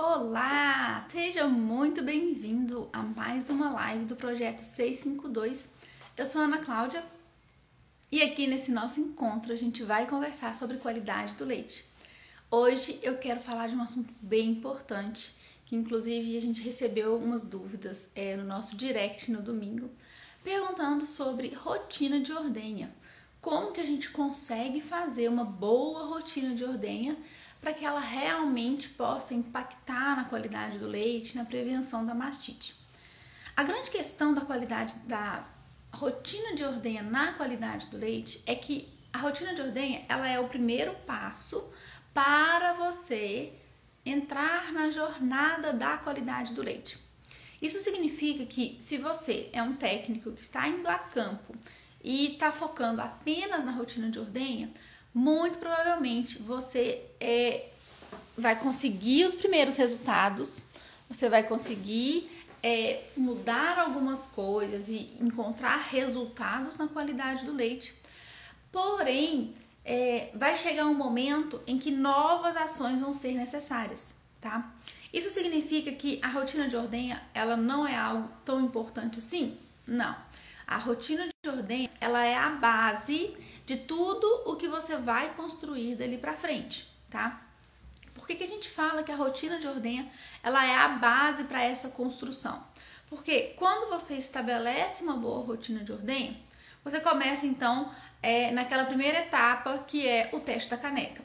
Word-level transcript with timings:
Olá, 0.00 1.04
seja 1.10 1.48
muito 1.48 2.04
bem-vindo 2.04 2.88
a 2.92 3.02
mais 3.02 3.50
uma 3.50 3.68
live 3.70 4.04
do 4.04 4.14
projeto 4.14 4.60
652. 4.60 5.70
Eu 6.16 6.24
sou 6.24 6.40
Ana 6.40 6.58
Cláudia 6.58 7.02
e 8.12 8.22
aqui 8.22 8.46
nesse 8.46 8.70
nosso 8.70 9.00
encontro 9.00 9.52
a 9.52 9.56
gente 9.56 9.82
vai 9.82 10.06
conversar 10.06 10.54
sobre 10.54 10.76
qualidade 10.76 11.34
do 11.34 11.44
leite. 11.44 11.84
Hoje 12.48 13.00
eu 13.02 13.18
quero 13.18 13.40
falar 13.40 13.66
de 13.66 13.74
um 13.74 13.82
assunto 13.82 14.14
bem 14.20 14.50
importante, 14.50 15.34
que 15.66 15.74
inclusive 15.74 16.38
a 16.38 16.40
gente 16.40 16.62
recebeu 16.62 17.16
umas 17.16 17.42
dúvidas 17.42 18.08
é, 18.14 18.36
no 18.36 18.44
nosso 18.44 18.76
direct 18.76 19.32
no 19.32 19.42
domingo, 19.42 19.90
perguntando 20.44 21.04
sobre 21.06 21.52
rotina 21.52 22.20
de 22.20 22.32
ordenha. 22.32 22.88
Como 23.40 23.72
que 23.72 23.80
a 23.80 23.84
gente 23.84 24.10
consegue 24.10 24.80
fazer 24.80 25.28
uma 25.28 25.44
boa 25.44 26.04
rotina 26.06 26.54
de 26.54 26.64
ordenha 26.64 27.16
para 27.60 27.72
que 27.72 27.84
ela 27.84 28.00
realmente 28.00 28.88
possa 28.90 29.34
impactar 29.34 30.16
na 30.16 30.24
qualidade 30.24 30.78
do 30.78 30.86
leite, 30.86 31.36
na 31.36 31.44
prevenção 31.44 32.04
da 32.06 32.14
mastite. 32.14 32.74
A 33.56 33.64
grande 33.64 33.90
questão 33.90 34.32
da 34.32 34.42
qualidade 34.42 34.94
da 35.06 35.44
rotina 35.92 36.54
de 36.54 36.62
ordenha 36.62 37.02
na 37.02 37.32
qualidade 37.32 37.88
do 37.88 37.96
leite 37.96 38.42
é 38.46 38.54
que 38.54 38.88
a 39.12 39.18
rotina 39.18 39.54
de 39.54 39.62
ordenha 39.62 40.04
ela 40.08 40.28
é 40.28 40.38
o 40.38 40.48
primeiro 40.48 40.94
passo 41.06 41.68
para 42.14 42.74
você 42.74 43.52
entrar 44.04 44.72
na 44.72 44.90
jornada 44.90 45.72
da 45.72 45.98
qualidade 45.98 46.54
do 46.54 46.62
leite. 46.62 46.98
Isso 47.60 47.78
significa 47.80 48.46
que 48.46 48.76
se 48.80 48.96
você 48.98 49.50
é 49.52 49.62
um 49.62 49.74
técnico 49.74 50.32
que 50.32 50.42
está 50.42 50.68
indo 50.68 50.88
a 50.88 50.98
campo 50.98 51.54
e 52.02 52.34
está 52.34 52.52
focando 52.52 53.02
apenas 53.02 53.64
na 53.64 53.72
rotina 53.72 54.08
de 54.08 54.18
ordenha, 54.18 54.70
muito 55.12 55.58
provavelmente 55.58 56.38
você 56.38 57.02
é, 57.20 57.68
vai 58.36 58.56
conseguir 58.56 59.24
os 59.24 59.34
primeiros 59.34 59.76
resultados, 59.76 60.64
você 61.08 61.28
vai 61.28 61.42
conseguir 61.42 62.30
é, 62.62 63.04
mudar 63.16 63.78
algumas 63.78 64.26
coisas 64.26 64.88
e 64.88 65.12
encontrar 65.20 65.76
resultados 65.90 66.76
na 66.76 66.88
qualidade 66.88 67.44
do 67.44 67.52
leite. 67.52 67.94
Porém, 68.70 69.54
é, 69.84 70.30
vai 70.34 70.54
chegar 70.54 70.86
um 70.86 70.94
momento 70.94 71.60
em 71.66 71.78
que 71.78 71.90
novas 71.90 72.56
ações 72.56 73.00
vão 73.00 73.12
ser 73.12 73.32
necessárias, 73.32 74.14
tá? 74.40 74.72
Isso 75.12 75.30
significa 75.30 75.90
que 75.92 76.20
a 76.22 76.28
rotina 76.28 76.68
de 76.68 76.76
ordenha 76.76 77.22
ela 77.32 77.56
não 77.56 77.86
é 77.86 77.96
algo 77.96 78.28
tão 78.44 78.60
importante 78.62 79.18
assim? 79.18 79.56
Não. 79.86 80.14
A 80.66 80.76
rotina 80.76 81.26
de 81.26 81.50
ordenha 81.50 81.88
ela 81.98 82.22
é 82.26 82.36
a 82.36 82.50
base 82.50 83.34
de 83.68 83.76
tudo 83.76 84.26
o 84.46 84.56
que 84.56 84.66
você 84.66 84.96
vai 84.96 85.34
construir 85.34 85.94
dali 85.94 86.16
para 86.16 86.32
frente, 86.32 86.90
tá? 87.10 87.38
Por 88.14 88.26
que, 88.26 88.34
que 88.34 88.44
a 88.44 88.46
gente 88.46 88.66
fala 88.66 89.02
que 89.02 89.12
a 89.12 89.14
rotina 89.14 89.58
de 89.58 89.68
ordenha 89.68 90.10
ela 90.42 90.64
é 90.64 90.74
a 90.74 90.88
base 90.88 91.44
para 91.44 91.62
essa 91.62 91.90
construção? 91.90 92.64
Porque 93.10 93.52
quando 93.58 93.90
você 93.90 94.14
estabelece 94.14 95.02
uma 95.02 95.18
boa 95.18 95.44
rotina 95.44 95.84
de 95.84 95.92
ordenha, 95.92 96.34
você 96.82 96.98
começa 96.98 97.44
então 97.44 97.92
é, 98.22 98.50
naquela 98.52 98.86
primeira 98.86 99.18
etapa 99.18 99.76
que 99.86 100.08
é 100.08 100.30
o 100.32 100.40
teste 100.40 100.70
da 100.70 100.78
caneca. 100.78 101.22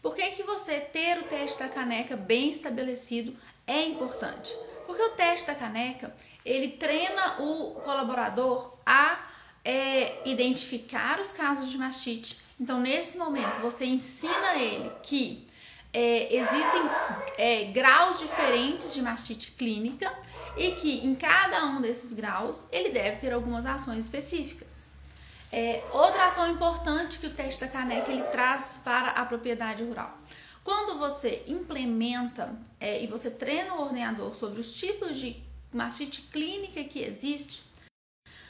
Por 0.00 0.14
que, 0.14 0.30
que 0.30 0.44
você 0.44 0.80
ter 0.80 1.18
o 1.18 1.24
teste 1.24 1.58
da 1.58 1.68
caneca 1.68 2.16
bem 2.16 2.48
estabelecido 2.48 3.36
é 3.66 3.84
importante? 3.84 4.56
Porque 4.86 5.02
o 5.02 5.10
teste 5.10 5.46
da 5.46 5.54
caneca 5.54 6.10
ele 6.42 6.68
treina 6.68 7.42
o 7.42 7.74
colaborador 7.82 8.78
a 8.86 9.31
é 9.64 10.20
identificar 10.24 11.20
os 11.20 11.32
casos 11.32 11.70
de 11.70 11.78
mastite. 11.78 12.38
Então, 12.58 12.80
nesse 12.80 13.18
momento, 13.18 13.60
você 13.60 13.84
ensina 13.84 14.56
ele 14.56 14.90
que 15.02 15.46
é, 15.92 16.34
existem 16.34 16.82
é, 17.36 17.64
graus 17.64 18.18
diferentes 18.18 18.94
de 18.94 19.02
mastite 19.02 19.52
clínica 19.52 20.12
e 20.56 20.72
que 20.72 21.04
em 21.04 21.14
cada 21.14 21.66
um 21.66 21.80
desses 21.80 22.12
graus 22.12 22.66
ele 22.72 22.90
deve 22.90 23.18
ter 23.18 23.32
algumas 23.32 23.66
ações 23.66 24.04
específicas. 24.04 24.86
É, 25.52 25.82
outra 25.92 26.26
ação 26.26 26.50
importante 26.50 27.18
que 27.18 27.26
o 27.26 27.30
teste 27.30 27.60
da 27.60 27.68
caneca 27.68 28.10
ele 28.10 28.22
traz 28.24 28.80
para 28.82 29.10
a 29.10 29.26
propriedade 29.26 29.84
rural. 29.84 30.16
Quando 30.64 30.98
você 30.98 31.42
implementa 31.46 32.54
é, 32.80 33.02
e 33.02 33.06
você 33.06 33.30
treina 33.30 33.74
o 33.74 33.82
ordenador 33.82 34.34
sobre 34.34 34.60
os 34.60 34.72
tipos 34.72 35.18
de 35.18 35.36
mastite 35.72 36.22
clínica 36.22 36.82
que 36.84 37.00
existe, 37.00 37.62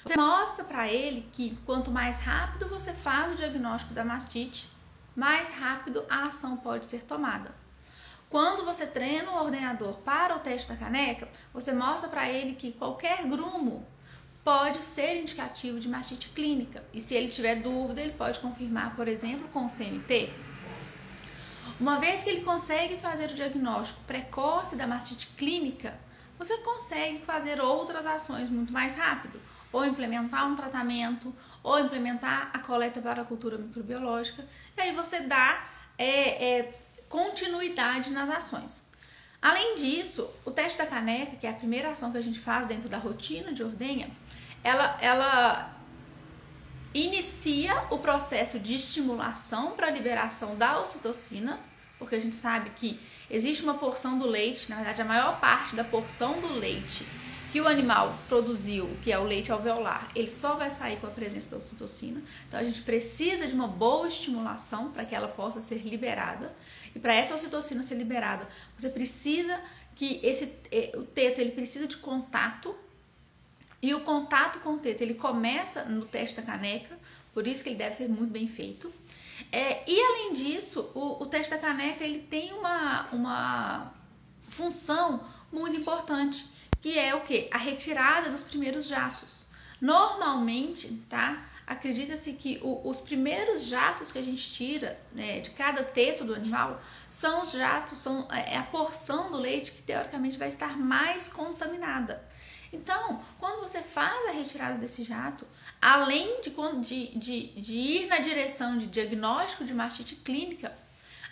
você 0.05 0.17
mostra 0.17 0.65
para 0.65 0.89
ele 0.89 1.29
que 1.33 1.57
quanto 1.65 1.93
mais 1.93 2.19
rápido 2.19 2.69
você 2.69 2.93
faz 2.93 3.33
o 3.33 3.37
diagnóstico 3.37 3.95
da 3.95 4.05
mastite, 4.05 4.69
mais 5.15 5.49
rápido 5.51 6.05
a 6.11 6.27
ação 6.27 6.57
pode 6.57 6.87
ser 6.87 7.05
tomada. 7.05 7.55
Quando 8.29 8.65
você 8.65 8.85
treina 8.85 9.31
o 9.31 9.45
ordenador 9.45 9.93
para 9.99 10.35
o 10.35 10.41
teste 10.41 10.69
da 10.69 10.77
caneca, 10.77 11.29
você 11.55 11.73
mostra 11.73 12.09
para 12.09 12.29
ele 12.29 12.55
que 12.55 12.73
qualquer 12.73 13.25
grumo 13.29 13.87
pode 14.43 14.83
ser 14.83 15.21
indicativo 15.21 15.79
de 15.79 15.89
mastite 15.89 16.31
clínica. 16.31 16.83
E 16.93 17.01
se 17.01 17.15
ele 17.15 17.29
tiver 17.29 17.57
dúvida, 17.57 18.01
ele 18.01 18.15
pode 18.15 18.41
confirmar, 18.41 18.97
por 18.97 19.07
exemplo, 19.07 19.49
com 19.53 19.67
o 19.67 19.71
CMT. 19.71 20.33
Uma 21.79 22.01
vez 22.01 22.25
que 22.25 22.31
ele 22.31 22.41
consegue 22.41 22.99
fazer 22.99 23.31
o 23.31 23.35
diagnóstico 23.35 24.01
precoce 24.05 24.75
da 24.75 24.87
mastite 24.87 25.29
clínica, 25.37 25.95
você 26.37 26.59
consegue 26.59 27.25
fazer 27.25 27.61
outras 27.61 28.05
ações 28.05 28.49
muito 28.51 28.73
mais 28.73 28.97
rápido 28.97 29.39
ou 29.73 29.85
implementar 29.85 30.47
um 30.47 30.55
tratamento, 30.55 31.35
ou 31.63 31.79
implementar 31.79 32.51
a 32.53 32.59
coleta 32.59 33.01
para 33.01 33.23
a 33.23 33.25
cultura 33.25 33.57
microbiológica, 33.57 34.47
e 34.77 34.81
aí 34.81 34.93
você 34.93 35.21
dá 35.21 35.65
é, 35.99 36.59
é, 36.59 36.75
continuidade 37.09 38.11
nas 38.11 38.29
ações. 38.29 38.87
Além 39.41 39.75
disso, 39.75 40.29
o 40.45 40.51
teste 40.51 40.79
da 40.79 40.87
caneca, 40.87 41.37
que 41.37 41.47
é 41.47 41.51
a 41.51 41.55
primeira 41.55 41.91
ação 41.91 42.13
que 42.13 42.19
a 42.19 42.23
gente 42.23 42.39
faz 42.39 42.67
dentro 42.67 42.89
da 42.89 42.99
rotina 42.99 43.53
de 43.53 43.63
ordenha, 43.63 44.09
ela, 44.63 44.97
ela 45.01 45.77
inicia 46.95 47.75
o 47.91 47.99
processo 47.99 48.59
de 48.59 48.75
estimulação 48.75 49.73
para 49.73 49.89
a 49.89 49.91
liberação 49.91 50.57
da 50.57 50.79
ocitocina, 50.79 51.59
porque 51.99 52.15
a 52.15 52.21
gente 52.21 52.37
sabe 52.37 52.71
que 52.71 53.01
existe 53.31 53.65
uma 53.65 53.75
porção 53.75 54.19
do 54.19 54.27
leite, 54.27 54.69
na 54.69 54.77
verdade 54.77 55.03
a 55.03 55.05
maior 55.05 55.41
parte 55.41 55.75
da 55.75 55.83
porção 55.83 56.41
do 56.41 56.53
leite 56.55 57.05
que 57.53 57.61
o 57.61 57.69
animal 57.69 58.19
produziu, 58.31 58.89
que 59.03 59.13
é 59.13 59.19
o 59.19 59.25
leite 59.25 59.53
alveolar, 59.53 60.11
ele 60.15 60.31
só 60.31 60.55
vai 60.57 60.71
sair 60.71 60.97
com 60.97 61.07
a 61.07 61.11
presença 61.11 61.51
da 61.51 61.59
ocitocina. 61.59 62.23
Então 62.49 62.59
a 62.59 62.65
gente 62.65 62.81
precisa 62.81 63.47
de 63.47 63.55
uma 63.55 63.69
boa 63.69 64.09
estimulação 64.09 64.91
para 64.91 65.05
que 65.05 65.15
ela 65.15 65.29
possa 65.29 65.61
ser 65.61 65.87
liberada. 65.87 66.51
E 66.95 66.99
para 66.99 67.13
essa 67.13 67.35
ocitocina 67.35 67.83
ser 67.83 67.97
liberada, 67.97 68.49
você 68.75 68.89
precisa 68.89 69.61
que 69.95 70.19
esse 70.23 70.51
o 70.95 71.03
teto 71.03 71.43
ele 71.43 71.51
precisa 71.51 71.87
de 71.87 71.99
contato. 71.99 72.75
E 73.83 73.93
o 73.93 74.01
contato 74.01 74.61
com 74.61 74.75
o 74.75 74.79
teto, 74.79 75.03
ele 75.03 75.15
começa 75.15 75.85
no 75.85 76.07
teste 76.07 76.37
da 76.37 76.43
caneca, 76.43 76.99
por 77.35 77.47
isso 77.47 77.63
que 77.63 77.69
ele 77.69 77.77
deve 77.77 77.95
ser 77.95 78.09
muito 78.09 78.31
bem 78.31 78.49
feito. 78.49 78.91
É, 79.51 79.83
e 79.87 80.01
além 80.01 80.33
disso, 80.33 80.91
o, 80.95 81.23
o 81.23 81.27
teste 81.27 81.51
da 81.51 81.59
caneca 81.59 82.03
ele 82.03 82.21
tem 82.21 82.53
uma, 82.55 83.09
uma 83.13 83.93
função 84.49 85.23
muito 85.53 85.77
importante 85.77 86.51
que 86.83 86.99
é 86.99 87.15
o 87.15 87.21
que? 87.21 87.49
A 87.53 87.59
retirada 87.59 88.29
dos 88.29 88.43
primeiros 88.43 88.87
jatos. 88.87 89.47
Normalmente, 89.81 90.89
tá? 91.09 91.49
Acredita-se 91.65 92.33
que 92.33 92.59
o, 92.61 92.89
os 92.89 92.99
primeiros 92.99 93.67
jatos 93.67 94.11
que 94.11 94.19
a 94.19 94.23
gente 94.23 94.43
tira 94.53 95.01
né, 95.13 95.39
de 95.39 95.51
cada 95.51 95.85
teto 95.85 96.25
do 96.25 96.35
animal 96.35 96.81
são 97.09 97.41
os 97.41 97.53
jatos, 97.53 97.99
são 97.99 98.27
é, 98.31 98.55
é 98.55 98.59
a 98.59 98.65
porção 98.65 99.31
do 99.31 99.39
leite 99.39 99.73
que 99.73 99.83
teoricamente 99.83 100.37
vai 100.37 100.49
estar 100.49 100.77
mais 100.77 101.29
contaminada. 101.29 102.23
Então, 102.73 103.21
quando 103.39 103.61
você 103.61 103.81
faz 103.81 104.29
a 104.29 104.33
retirada 104.33 104.75
desse 104.75 105.05
jato, 105.05 105.47
além 105.81 106.41
de, 106.41 106.51
de, 106.81 107.19
de, 107.19 107.61
de 107.61 107.75
ir 107.75 108.07
na 108.09 108.19
direção 108.19 108.77
de 108.77 108.87
diagnóstico 108.89 109.65
de 109.65 109.75
mastite 109.75 110.17
clínica, 110.17 110.73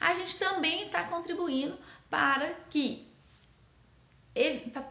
a 0.00 0.14
gente 0.14 0.38
também 0.38 0.86
está 0.86 1.02
contribuindo 1.04 1.76
para 2.08 2.54
que 2.70 3.09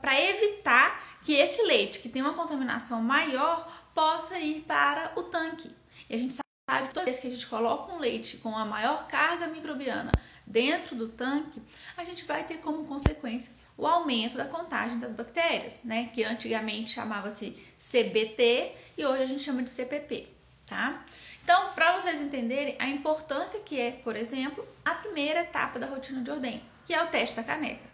para 0.02 0.20
evitar 0.22 1.20
que 1.24 1.34
esse 1.34 1.62
leite 1.64 2.00
que 2.00 2.10
tem 2.10 2.22
uma 2.22 2.34
contaminação 2.34 3.02
maior 3.02 3.68
possa 3.94 4.40
ir 4.40 4.62
para 4.62 5.14
o 5.16 5.24
tanque. 5.24 5.72
E 6.10 6.16
a 6.16 6.18
gente 6.18 6.34
sabe 6.34 6.88
que 6.88 6.94
toda 6.94 7.06
vez 7.06 7.20
que 7.20 7.28
a 7.28 7.32
gente 7.32 7.48
coloca 7.48 7.94
um 7.94 8.00
leite 8.00 8.38
com 8.38 8.56
a 8.56 8.66
maior 8.66 9.08
carga 9.08 9.48
microbiana 9.48 10.12
dentro 10.46 10.96
do 10.96 11.10
tanque, 11.10 11.62
a 11.98 12.04
gente 12.04 12.26
vai 12.26 12.44
ter 12.44 12.58
como 12.58 12.86
consequência 12.86 13.52
o 13.78 13.88
aumento 13.88 14.38
da 14.38 14.46
contagem 14.46 15.00
das 15.00 15.12
bactérias, 15.12 15.82
né? 15.84 16.10
Que 16.14 16.24
antigamente 16.24 16.92
chamava-se 16.92 17.52
CBT 17.78 18.74
e 18.98 19.06
hoje 19.06 19.24
a 19.24 19.26
gente 19.26 19.42
chama 19.42 19.64
de 19.64 19.70
CPP, 19.70 20.28
tá? 20.68 21.04
Então, 21.42 21.72
para 21.74 22.00
vocês 22.00 22.22
entenderem 22.22 22.76
a 22.78 22.88
importância 22.88 23.60
que 23.62 23.80
é, 23.80 23.92
por 23.92 24.16
exemplo, 24.16 24.68
a 24.84 24.94
primeira 24.96 25.42
etapa 25.42 25.80
da 25.80 25.88
rotina 25.88 26.22
de 26.22 26.30
ordem, 26.30 26.62
que 26.86 26.94
é 26.94 27.02
o 27.02 27.08
teste 27.08 27.38
da 27.38 27.44
caneca. 27.44 27.89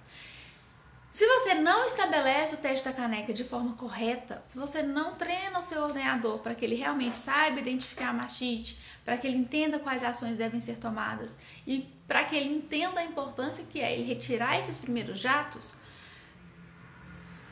Se 1.16 1.26
você 1.26 1.54
não 1.54 1.86
estabelece 1.86 2.56
o 2.56 2.58
teste 2.58 2.84
da 2.84 2.92
caneca 2.92 3.32
de 3.32 3.46
forma 3.46 3.74
correta, 3.78 4.42
se 4.44 4.58
você 4.58 4.84
não 4.84 5.16
treina 5.16 5.58
o 5.58 5.62
seu 5.62 5.82
ordenador 5.82 6.40
para 6.40 6.54
que 6.54 6.66
ele 6.66 6.76
realmente 6.76 7.18
saiba 7.18 7.58
identificar 7.58 8.10
a 8.10 8.14
mastite, 8.14 8.78
para 9.06 9.16
que 9.16 9.26
ele 9.26 9.38
entenda 9.38 9.80
quais 9.80 10.04
ações 10.04 10.38
devem 10.38 10.60
ser 10.60 10.76
tomadas 10.76 11.38
e 11.66 11.90
para 12.06 12.26
que 12.26 12.36
ele 12.36 12.50
entenda 12.50 13.00
a 13.00 13.06
importância 13.06 13.64
que 13.64 13.80
é 13.80 13.94
ele 13.94 14.04
retirar 14.04 14.60
esses 14.60 14.78
primeiros 14.78 15.18
jatos, 15.18 15.78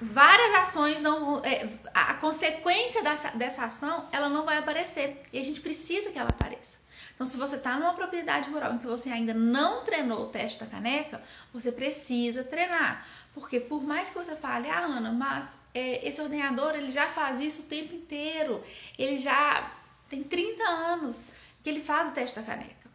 várias 0.01 0.55
ações 0.55 1.01
não 1.01 1.39
é, 1.45 1.65
a 1.93 2.15
consequência 2.15 3.01
dessa, 3.01 3.29
dessa 3.29 3.63
ação 3.63 4.09
ela 4.11 4.27
não 4.27 4.43
vai 4.43 4.57
aparecer 4.57 5.21
e 5.31 5.39
a 5.39 5.43
gente 5.43 5.61
precisa 5.61 6.11
que 6.11 6.19
ela 6.19 6.31
apareça. 6.31 6.83
Então, 7.15 7.27
se 7.27 7.37
você 7.37 7.55
está 7.57 7.77
numa 7.77 7.93
propriedade 7.93 8.49
rural 8.49 8.73
em 8.73 8.79
que 8.79 8.87
você 8.87 9.09
ainda 9.09 9.33
não 9.33 9.83
treinou 9.83 10.23
o 10.23 10.29
teste 10.29 10.59
da 10.59 10.65
caneca, 10.65 11.21
você 11.53 11.71
precisa 11.71 12.43
treinar. 12.43 13.05
Porque 13.33 13.59
por 13.59 13.81
mais 13.81 14.09
que 14.09 14.15
você 14.15 14.35
fale, 14.35 14.69
ah, 14.69 14.85
Ana, 14.85 15.11
mas 15.11 15.57
é, 15.73 16.07
esse 16.07 16.21
ordenador 16.21 16.75
ele 16.75 16.91
já 16.91 17.07
faz 17.07 17.39
isso 17.39 17.63
o 17.63 17.65
tempo 17.65 17.95
inteiro, 17.95 18.63
ele 18.97 19.17
já 19.17 19.71
tem 20.07 20.23
30 20.23 20.63
anos 20.63 21.29
que 21.63 21.69
ele 21.69 21.81
faz 21.81 22.09
o 22.09 22.11
teste 22.11 22.39
da 22.39 22.45
caneca. 22.45 22.89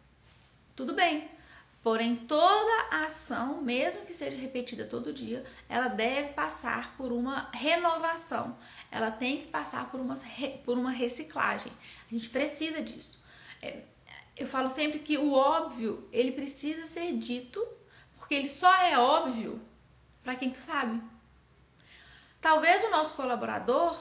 Tudo 0.75 0.93
bem. 0.93 1.29
Porém, 1.83 2.15
toda 2.15 3.05
ação, 3.05 3.61
mesmo 3.61 4.05
que 4.05 4.13
seja 4.13 4.35
repetida 4.35 4.85
todo 4.85 5.13
dia, 5.13 5.45
ela 5.67 5.87
deve 5.87 6.29
passar 6.33 6.95
por 6.95 7.11
uma 7.11 7.49
renovação. 7.53 8.57
Ela 8.91 9.11
tem 9.11 9.37
que 9.37 9.47
passar 9.47 9.89
por 9.89 9.99
uma, 9.99 10.15
por 10.65 10.77
uma 10.77 10.91
reciclagem. 10.91 11.71
A 12.09 12.13
gente 12.13 12.29
precisa 12.29 12.81
disso. 12.81 13.19
É, 13.61 13.81
eu 14.37 14.47
falo 14.47 14.69
sempre 14.69 14.99
que 14.99 15.17
o 15.17 15.33
óbvio, 15.33 16.07
ele 16.11 16.31
precisa 16.31 16.85
ser 16.85 17.13
dito, 17.13 17.65
porque 18.17 18.35
ele 18.35 18.49
só 18.49 18.73
é 18.83 18.97
óbvio 18.97 19.61
para 20.29 20.35
quem 20.35 20.53
sabe. 20.53 21.01
Talvez 22.39 22.83
o 22.83 22.91
nosso 22.91 23.15
colaborador, 23.15 23.99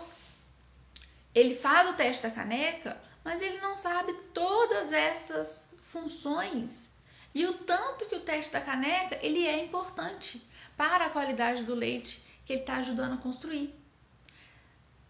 ele 1.35 1.57
faz 1.57 1.89
o 1.89 1.95
teste 1.95 2.23
da 2.23 2.31
caneca, 2.31 3.01
mas 3.25 3.41
ele 3.41 3.59
não 3.63 3.75
sabe 3.75 4.13
todas 4.35 4.93
essas 4.93 5.79
funções 5.81 6.91
e 7.35 7.47
o 7.47 7.55
tanto 7.55 8.05
que 8.05 8.15
o 8.15 8.21
teste 8.21 8.53
da 8.53 8.61
caneca, 8.61 9.19
ele 9.23 9.47
é 9.47 9.65
importante 9.65 10.47
para 10.77 11.07
a 11.07 11.11
qualidade 11.11 11.65
do 11.65 11.75
leite 11.75 12.23
que 12.45 12.53
ele 12.53 12.61
está 12.61 12.77
ajudando 12.77 13.15
a 13.15 13.23
construir. 13.23 13.75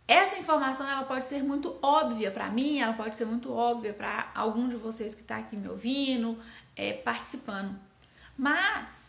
Essa 0.06 0.38
informação 0.38 0.88
ela 0.88 1.04
pode 1.04 1.26
ser 1.26 1.42
muito 1.42 1.76
óbvia 1.82 2.30
para 2.30 2.48
mim, 2.48 2.78
ela 2.78 2.92
pode 2.92 3.16
ser 3.16 3.24
muito 3.24 3.52
óbvia 3.52 3.92
para 3.92 4.30
algum 4.36 4.68
de 4.68 4.76
vocês 4.76 5.16
que 5.16 5.22
está 5.22 5.38
aqui 5.38 5.56
me 5.56 5.68
ouvindo, 5.68 6.38
é, 6.76 6.92
participando. 6.92 7.76
Mas 8.36 9.07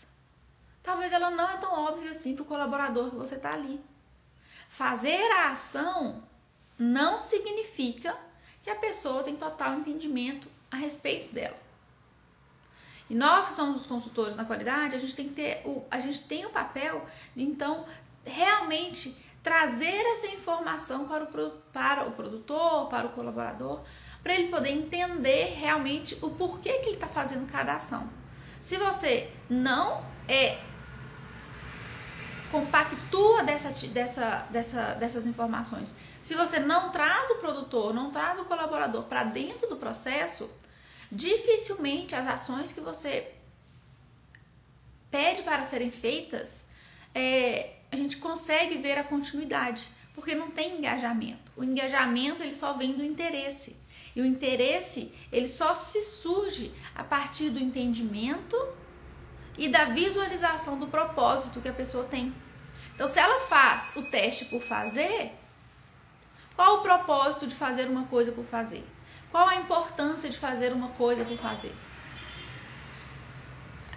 talvez 0.90 1.14
ela 1.14 1.30
não 1.30 1.48
é 1.48 1.58
tão 1.58 1.72
óbvia 1.72 2.10
assim 2.10 2.34
para 2.34 2.42
o 2.42 2.46
colaborador 2.46 3.12
que 3.12 3.16
você 3.16 3.36
está 3.36 3.54
ali. 3.54 3.80
Fazer 4.68 5.22
a 5.34 5.52
ação 5.52 6.24
não 6.80 7.20
significa 7.20 8.18
que 8.64 8.72
a 8.72 8.76
pessoa 8.76 9.22
tem 9.22 9.36
total 9.36 9.76
entendimento 9.76 10.48
a 10.72 10.78
respeito 10.78 11.32
dela. 11.32 11.56
E 13.08 13.14
nós 13.14 13.50
que 13.50 13.54
somos 13.54 13.82
os 13.82 13.88
consultores 13.88 14.36
na 14.36 14.46
qualidade, 14.46 14.96
a 14.96 14.98
gente 14.98 15.16
tem 15.16 15.30
que 15.30 15.36
ter 15.36 15.62
o, 15.64 15.86
a 15.92 16.00
gente 16.00 16.22
tem 16.24 16.48
o 16.48 16.50
papel 16.50 17.06
de 17.36 17.44
então 17.44 17.86
realmente 18.26 19.16
trazer 19.44 20.02
essa 20.14 20.28
informação 20.28 21.08
para 21.08 21.24
o, 21.24 21.52
para 21.72 22.08
o 22.08 22.12
produtor, 22.14 22.90
para 22.90 23.06
o 23.06 23.12
colaborador, 23.12 23.82
para 24.24 24.34
ele 24.34 24.50
poder 24.50 24.72
entender 24.72 25.56
realmente 25.56 26.18
o 26.20 26.32
porquê 26.32 26.80
que 26.80 26.88
ele 26.88 26.96
está 26.96 27.08
fazendo 27.08 27.46
cada 27.46 27.76
ação. 27.76 28.10
Se 28.62 28.78
você 28.78 29.32
não 29.50 30.04
é 30.28 30.69
compactua 32.52 33.44
dessa, 33.44 33.70
dessa, 33.88 34.48
dessa, 34.50 34.94
dessas 34.96 35.26
informações, 35.26 35.96
se 36.22 36.36
você 36.36 36.60
não 36.60 36.92
traz 36.92 37.30
o 37.32 37.36
produtor, 37.36 37.94
não 37.94 38.12
traz 38.12 38.40
o 38.40 38.46
colaborador 38.46 39.04
para 39.04 39.24
dentro 39.24 39.70
do 39.70 39.78
processo, 39.78 40.50
dificilmente 41.12 42.16
as 42.16 42.28
ações 42.28 42.72
que 42.72 42.82
você 42.82 43.32
pede 45.10 45.42
para 45.44 45.66
serem 45.66 45.90
feitas 45.90 46.64
é, 47.14 47.74
a 47.92 47.96
gente 47.96 48.18
consegue 48.18 48.78
ver 48.78 48.98
a 48.98 49.04
continuidade, 49.04 49.90
porque 50.14 50.36
não 50.36 50.52
tem 50.52 50.78
engajamento. 50.78 51.52
O 51.56 51.64
engajamento 51.64 52.44
ele 52.44 52.54
só 52.54 52.74
vem 52.74 52.94
do 52.94 53.04
interesse. 53.04 53.76
E 54.16 54.22
o 54.22 54.26
interesse, 54.26 55.12
ele 55.32 55.48
só 55.48 55.74
se 55.76 56.02
surge 56.04 56.72
a 56.96 57.04
partir 57.04 57.50
do 57.50 57.60
entendimento 57.60 58.56
e 59.58 59.70
da 59.70 59.86
visualização 59.86 60.80
do 60.80 60.88
propósito 60.88 61.62
que 61.62 61.70
a 61.70 61.74
pessoa 61.74 62.06
tem. 62.06 62.34
Então, 62.96 63.08
se 63.08 63.20
ela 63.20 63.40
faz 63.42 63.94
o 63.96 64.10
teste 64.12 64.46
por 64.46 64.62
fazer, 64.62 65.32
qual 66.56 66.80
o 66.80 66.82
propósito 66.82 67.48
de 67.48 67.56
fazer 67.56 67.88
uma 67.88 68.06
coisa 68.06 68.32
por 68.32 68.44
fazer? 68.44 68.86
Qual 69.32 69.48
a 69.48 69.56
importância 69.56 70.30
de 70.30 70.38
fazer 70.38 70.74
uma 70.74 70.90
coisa 70.90 71.24
por 71.24 71.38
fazer? 71.38 71.74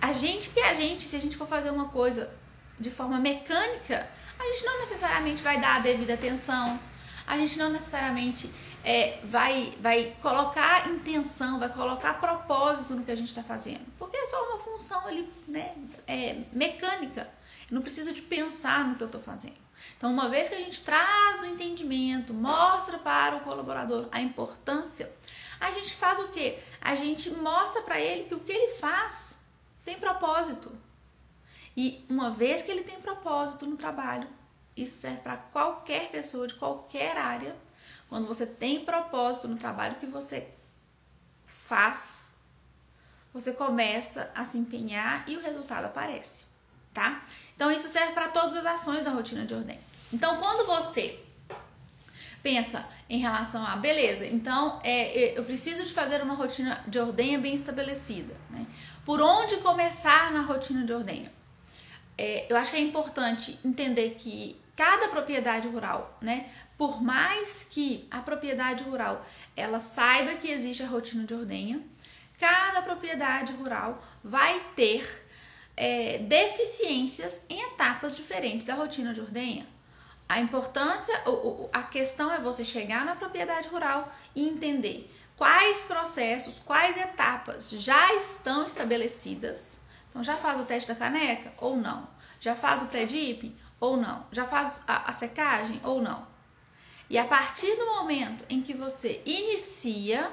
A 0.00 0.12
gente 0.12 0.50
que 0.50 0.60
é 0.60 0.70
a 0.70 0.75
gente, 0.75 1.02
se 1.02 1.16
a 1.16 1.19
gente 1.19 1.37
for 1.37 1.46
fazer 1.46 1.70
uma 1.70 1.88
coisa 1.88 2.32
de 2.78 2.90
forma 2.90 3.19
mecânica, 3.19 4.08
a 4.38 4.44
gente 4.44 4.64
não 4.64 4.81
necessariamente 4.81 5.43
vai 5.43 5.60
dar 5.60 5.76
a 5.76 5.78
devida 5.78 6.14
atenção, 6.14 6.78
a 7.26 7.37
gente 7.38 7.58
não 7.58 7.70
necessariamente 7.70 8.50
é, 8.84 9.20
vai, 9.25 9.73
vai 9.81 10.17
colocar 10.20 10.88
intenção, 10.88 11.58
vai 11.58 11.69
colocar 11.69 12.20
propósito 12.20 12.94
no 12.94 13.05
que 13.05 13.11
a 13.11 13.17
gente 13.17 13.29
está 13.29 13.43
fazendo, 13.43 13.84
porque 13.99 14.17
é 14.17 14.26
só 14.26 14.43
uma 14.49 14.58
função 14.58 15.06
ali, 15.06 15.29
né, 15.46 15.75
é, 16.06 16.43
mecânica. 16.52 17.29
Eu 17.70 17.76
não 17.76 17.82
preciso 17.82 18.12
de 18.12 18.23
pensar 18.23 18.84
no 18.84 18.96
que 18.96 19.02
eu 19.02 19.06
estou 19.06 19.20
fazendo. 19.20 19.62
Então, 19.96 20.12
uma 20.12 20.29
vez 20.29 20.49
que 20.49 20.55
a 20.55 20.61
gente 20.61 20.82
traz 20.82 21.43
o 21.43 21.46
entendimento, 21.46 22.34
mostra 22.34 22.99
para 22.99 23.37
o 23.37 23.40
colaborador 23.40 24.08
a 24.11 24.20
importância, 24.20 25.11
a 25.61 25.70
gente 25.70 25.94
faz 25.94 26.19
o 26.19 26.29
quê? 26.29 26.58
A 26.81 26.94
gente 26.96 27.31
mostra 27.31 27.82
para 27.82 28.00
ele 28.00 28.25
que 28.25 28.34
o 28.34 28.40
que 28.40 28.50
ele 28.50 28.73
faz 28.73 29.37
tem 29.84 29.99
propósito. 29.99 30.73
E 31.76 32.05
uma 32.08 32.31
vez 32.31 32.62
que 32.62 32.70
ele 32.70 32.82
tem 32.82 33.00
propósito 33.00 33.64
no 33.64 33.76
trabalho, 33.76 34.29
isso 34.76 34.99
serve 34.99 35.19
para 35.19 35.37
qualquer 35.37 36.11
pessoa 36.11 36.46
de 36.46 36.55
qualquer 36.55 37.17
área. 37.17 37.55
Quando 38.12 38.26
você 38.26 38.44
tem 38.44 38.85
propósito 38.85 39.49
no 39.49 39.56
trabalho 39.56 39.94
que 39.94 40.05
você 40.05 40.47
faz, 41.47 42.26
você 43.32 43.55
começa 43.55 44.31
a 44.35 44.44
se 44.44 44.59
empenhar 44.59 45.25
e 45.26 45.35
o 45.35 45.41
resultado 45.41 45.87
aparece, 45.87 46.44
tá? 46.93 47.23
Então 47.56 47.70
isso 47.70 47.88
serve 47.88 48.12
para 48.12 48.29
todas 48.29 48.55
as 48.56 48.67
ações 48.67 49.03
da 49.03 49.11
rotina 49.11 49.47
de 49.47 49.55
ordem. 49.55 49.79
Então 50.12 50.37
quando 50.37 50.67
você 50.67 51.19
pensa 52.43 52.87
em 53.09 53.17
relação 53.17 53.64
a 53.64 53.76
beleza, 53.76 54.26
então 54.26 54.79
é, 54.85 55.31
é 55.31 55.38
eu 55.38 55.44
preciso 55.44 55.82
de 55.82 55.94
fazer 55.94 56.20
uma 56.20 56.35
rotina 56.35 56.85
de 56.87 56.99
ordenha 56.99 57.38
bem 57.38 57.55
estabelecida, 57.55 58.37
né? 58.50 58.67
Por 59.06 59.23
onde 59.23 59.56
começar 59.56 60.31
na 60.32 60.43
rotina 60.43 60.85
de 60.85 60.93
ordenha? 60.93 61.32
é, 62.23 62.47
eu 62.49 62.56
acho 62.56 62.70
que 62.70 62.76
é 62.76 62.81
importante 62.81 63.58
entender 63.65 64.11
que 64.11 64.56
cada 64.77 65.08
propriedade 65.08 65.69
rural, 65.69 66.19
né, 66.20 66.48
por 66.82 67.01
mais 67.01 67.65
que 67.70 68.08
a 68.10 68.20
propriedade 68.20 68.82
rural 68.82 69.24
ela 69.56 69.79
saiba 69.79 70.34
que 70.34 70.51
existe 70.51 70.82
a 70.82 70.89
rotina 70.89 71.22
de 71.22 71.32
ordenha, 71.32 71.81
cada 72.41 72.82
propriedade 72.82 73.53
rural 73.53 74.03
vai 74.20 74.58
ter 74.74 75.29
é, 75.77 76.19
deficiências 76.19 77.44
em 77.48 77.62
etapas 77.62 78.17
diferentes 78.17 78.67
da 78.67 78.74
rotina 78.74 79.15
de 79.15 79.20
ordenha. 79.20 79.65
A 80.29 80.41
importância, 80.41 81.15
a 81.72 81.84
questão 81.84 82.32
é 82.32 82.41
você 82.41 82.65
chegar 82.65 83.05
na 83.05 83.15
propriedade 83.15 83.69
rural 83.69 84.12
e 84.34 84.43
entender 84.48 85.08
quais 85.36 85.82
processos, 85.82 86.58
quais 86.58 86.96
etapas 86.96 87.70
já 87.70 88.12
estão 88.15 88.67
estabelecidas 88.67 89.79
então, 90.10 90.20
já 90.20 90.36
faz 90.36 90.60
o 90.60 90.65
teste 90.65 90.89
da 90.89 90.96
caneca 90.96 91.53
ou 91.58 91.77
não? 91.77 92.08
Já 92.41 92.56
faz 92.56 92.82
o 92.82 92.86
pré-dip 92.86 93.56
ou 93.81 93.96
não? 93.96 94.27
Já 94.32 94.44
faz 94.44 94.82
a, 94.86 95.08
a 95.08 95.12
secagem 95.12 95.81
ou 95.84 96.03
não? 96.03 96.31
E 97.12 97.19
a 97.19 97.26
partir 97.26 97.76
do 97.76 97.84
momento 97.84 98.42
em 98.48 98.62
que 98.62 98.72
você 98.72 99.20
inicia 99.26 100.32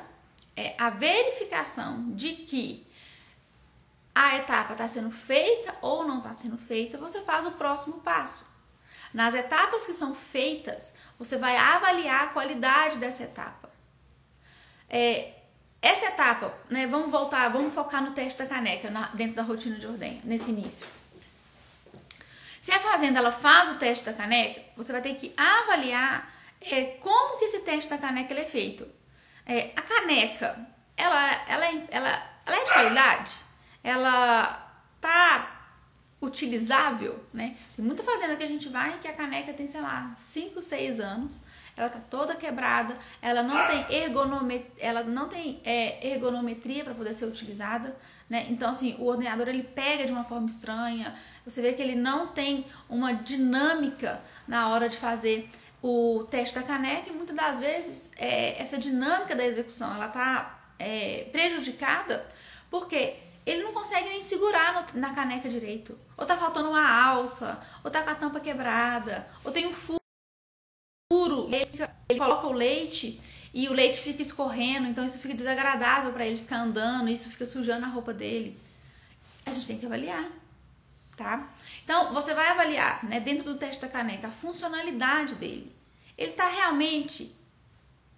é, 0.55 0.75
a 0.77 0.89
verificação 0.89 2.09
de 2.11 2.31
que 2.31 2.87
a 4.15 4.37
etapa 4.37 4.71
está 4.71 4.87
sendo 4.87 5.11
feita 5.11 5.75
ou 5.81 6.07
não 6.07 6.19
está 6.19 6.33
sendo 6.33 6.57
feita, 6.57 6.97
você 6.97 7.19
faz 7.19 7.45
o 7.45 7.51
próximo 7.51 7.99
passo. 7.99 8.47
Nas 9.13 9.35
etapas 9.35 9.85
que 9.85 9.91
são 9.91 10.15
feitas, 10.15 10.93
você 11.17 11.37
vai 11.37 11.57
avaliar 11.57 12.23
a 12.23 12.27
qualidade 12.27 12.95
dessa 12.95 13.23
etapa. 13.23 13.69
É, 14.89 15.33
essa 15.81 16.05
etapa, 16.05 16.57
né, 16.69 16.87
vamos 16.87 17.11
voltar, 17.11 17.49
vamos 17.49 17.73
focar 17.73 18.01
no 18.01 18.11
teste 18.11 18.39
da 18.41 18.47
caneca 18.47 18.89
na, 18.89 19.07
dentro 19.07 19.35
da 19.35 19.43
rotina 19.43 19.77
de 19.77 19.85
ordenha, 19.85 20.21
nesse 20.23 20.51
início. 20.51 20.87
Se 22.61 22.71
a 22.71 22.79
fazenda 22.79 23.19
ela 23.19 23.33
faz 23.33 23.69
o 23.71 23.75
teste 23.75 24.05
da 24.05 24.13
caneca, 24.13 24.61
você 24.77 24.93
vai 24.93 25.01
ter 25.01 25.15
que 25.15 25.33
avaliar 25.35 26.38
é, 26.61 26.83
como 26.99 27.37
que 27.37 27.45
esse 27.45 27.59
teste 27.59 27.89
da 27.89 27.97
caneca 27.97 28.33
é 28.33 28.45
feito. 28.45 28.87
É, 29.45 29.71
a 29.75 29.81
caneca, 29.81 30.67
ela, 30.95 31.31
ela, 31.47 31.65
ela, 31.89 32.29
ela 32.45 32.57
é 32.57 32.63
de 32.63 32.71
qualidade? 32.71 33.35
Ela 33.83 34.83
tá 34.99 35.59
utilizável, 36.21 37.23
né? 37.33 37.55
Tem 37.75 37.83
muita 37.83 38.03
fazenda 38.03 38.35
que 38.35 38.43
a 38.43 38.47
gente 38.47 38.67
vai 38.67 38.99
que 38.99 39.07
a 39.07 39.13
caneca 39.13 39.53
tem, 39.53 39.67
sei 39.67 39.81
lá, 39.81 40.13
5, 40.17 40.61
6 40.61 40.99
anos, 40.99 41.41
ela 41.77 41.87
tá 41.87 41.99
toda 42.09 42.35
quebrada, 42.35 42.97
ela 43.21 43.41
não 43.41 43.67
tem 43.67 43.85
ergonometria, 44.03 44.71
ela 44.79 45.01
não 45.03 45.29
tem 45.29 45.61
é, 45.63 46.09
ergonometria 46.09 46.83
para 46.83 46.93
poder 46.93 47.13
ser 47.13 47.25
utilizada, 47.25 47.95
né? 48.29 48.47
Então 48.49 48.69
assim, 48.69 48.97
o 48.99 49.05
ordenador 49.05 49.47
ele 49.47 49.63
pega 49.63 50.05
de 50.05 50.11
uma 50.11 50.25
forma 50.25 50.45
estranha, 50.45 51.15
você 51.45 51.61
vê 51.61 51.71
que 51.71 51.81
ele 51.81 51.95
não 51.95 52.27
tem 52.27 52.65
uma 52.89 53.13
dinâmica 53.13 54.21
na 54.45 54.67
hora 54.67 54.89
de 54.89 54.97
fazer 54.97 55.49
o 55.81 56.25
teste 56.29 56.55
da 56.55 56.63
caneca 56.63 57.09
e 57.09 57.13
muitas 57.13 57.35
das 57.35 57.59
vezes 57.59 58.11
é, 58.17 58.61
essa 58.61 58.77
dinâmica 58.77 59.35
da 59.35 59.45
execução 59.45 59.93
ela 59.93 60.07
tá 60.07 60.73
é, 60.77 61.27
prejudicada 61.31 62.25
porque 62.69 63.15
ele 63.45 63.63
não 63.63 63.73
consegue 63.73 64.09
nem 64.09 64.21
segurar 64.21 64.73
no, 64.93 64.99
na 64.99 65.13
caneca 65.13 65.49
direito. 65.49 65.97
Ou 66.15 66.25
tá 66.25 66.37
faltando 66.37 66.69
uma 66.69 66.87
alça, 66.87 67.59
ou 67.83 67.89
tá 67.89 68.03
com 68.03 68.09
a 68.09 68.15
tampa 68.15 68.39
quebrada, 68.39 69.27
ou 69.43 69.51
tem 69.51 69.65
um 69.65 69.73
furo, 69.73 69.99
ele, 71.51 71.65
fica, 71.65 71.89
ele 72.07 72.19
coloca 72.19 72.45
o 72.45 72.53
leite 72.53 73.19
e 73.53 73.67
o 73.67 73.73
leite 73.73 73.99
fica 73.99 74.21
escorrendo, 74.21 74.87
então 74.87 75.03
isso 75.03 75.17
fica 75.17 75.33
desagradável 75.33 76.13
para 76.13 76.27
ele 76.27 76.35
ficar 76.35 76.57
andando, 76.57 77.09
isso 77.09 77.29
fica 77.29 77.45
sujando 77.45 77.85
a 77.85 77.89
roupa 77.89 78.13
dele. 78.13 78.59
A 79.45 79.51
gente 79.51 79.65
tem 79.65 79.77
que 79.79 79.85
avaliar, 79.85 80.29
tá? 81.19 81.49
Então, 81.83 82.13
você 82.13 82.33
vai 82.33 82.47
avaliar, 82.47 83.03
né, 83.03 83.19
dentro 83.19 83.43
do 83.43 83.57
teste 83.57 83.81
da 83.81 83.89
caneca, 83.89 84.27
a 84.27 84.31
funcionalidade 84.31 85.35
dele. 85.35 85.75
Ele 86.17 86.31
tá 86.31 86.47
realmente 86.47 87.35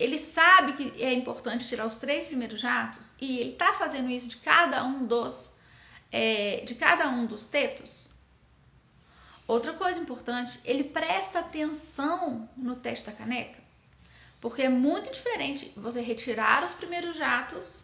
ele 0.01 0.17
sabe 0.17 0.73
que 0.73 1.03
é 1.03 1.13
importante 1.13 1.67
tirar 1.67 1.85
os 1.85 1.97
três 1.97 2.25
primeiros 2.25 2.59
jatos 2.59 3.13
e 3.21 3.37
ele 3.37 3.51
está 3.51 3.71
fazendo 3.73 4.09
isso 4.09 4.27
de 4.27 4.37
cada 4.37 4.83
um 4.83 5.05
dos 5.05 5.51
é, 6.11 6.63
de 6.65 6.73
cada 6.73 7.07
um 7.07 7.27
dos 7.27 7.45
tetos. 7.45 8.09
Outra 9.47 9.73
coisa 9.73 9.99
importante, 9.99 10.59
ele 10.65 10.83
presta 10.83 11.39
atenção 11.39 12.49
no 12.57 12.75
teste 12.75 13.05
da 13.05 13.11
caneca, 13.11 13.59
porque 14.39 14.63
é 14.63 14.69
muito 14.69 15.11
diferente 15.11 15.71
você 15.77 16.01
retirar 16.01 16.65
os 16.65 16.73
primeiros 16.73 17.15
jatos 17.15 17.83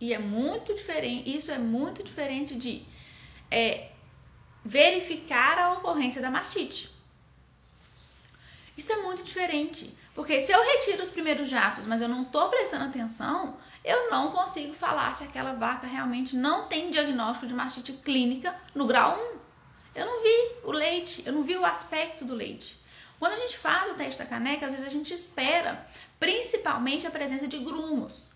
e 0.00 0.14
é 0.14 0.18
muito 0.18 0.74
diferente. 0.74 1.36
Isso 1.36 1.50
é 1.50 1.58
muito 1.58 2.02
diferente 2.02 2.54
de 2.54 2.82
é, 3.50 3.89
verificar 4.64 5.58
a 5.58 5.72
ocorrência 5.72 6.20
da 6.20 6.30
mastite. 6.30 6.90
Isso 8.76 8.92
é 8.92 8.96
muito 9.02 9.22
diferente. 9.22 9.94
Porque 10.14 10.40
se 10.40 10.52
eu 10.52 10.62
retiro 10.62 11.02
os 11.02 11.08
primeiros 11.08 11.48
jatos, 11.48 11.86
mas 11.86 12.02
eu 12.02 12.08
não 12.08 12.22
estou 12.22 12.48
prestando 12.48 12.86
atenção, 12.86 13.56
eu 13.84 14.10
não 14.10 14.32
consigo 14.32 14.74
falar 14.74 15.14
se 15.14 15.24
aquela 15.24 15.52
vaca 15.52 15.86
realmente 15.86 16.34
não 16.36 16.66
tem 16.66 16.90
diagnóstico 16.90 17.46
de 17.46 17.54
mastite 17.54 17.92
clínica 17.92 18.54
no 18.74 18.86
grau 18.86 19.18
1. 19.36 19.98
Eu 20.00 20.06
não 20.06 20.22
vi 20.22 20.52
o 20.64 20.72
leite, 20.72 21.22
eu 21.26 21.32
não 21.32 21.42
vi 21.42 21.56
o 21.56 21.64
aspecto 21.64 22.24
do 22.24 22.34
leite. 22.34 22.80
Quando 23.18 23.32
a 23.32 23.36
gente 23.36 23.58
faz 23.58 23.90
o 23.90 23.94
teste 23.94 24.18
da 24.18 24.26
caneca, 24.26 24.66
às 24.66 24.72
vezes 24.72 24.86
a 24.86 24.90
gente 24.90 25.12
espera 25.12 25.86
principalmente 26.18 27.06
a 27.06 27.10
presença 27.10 27.46
de 27.46 27.58
grumos. 27.58 28.30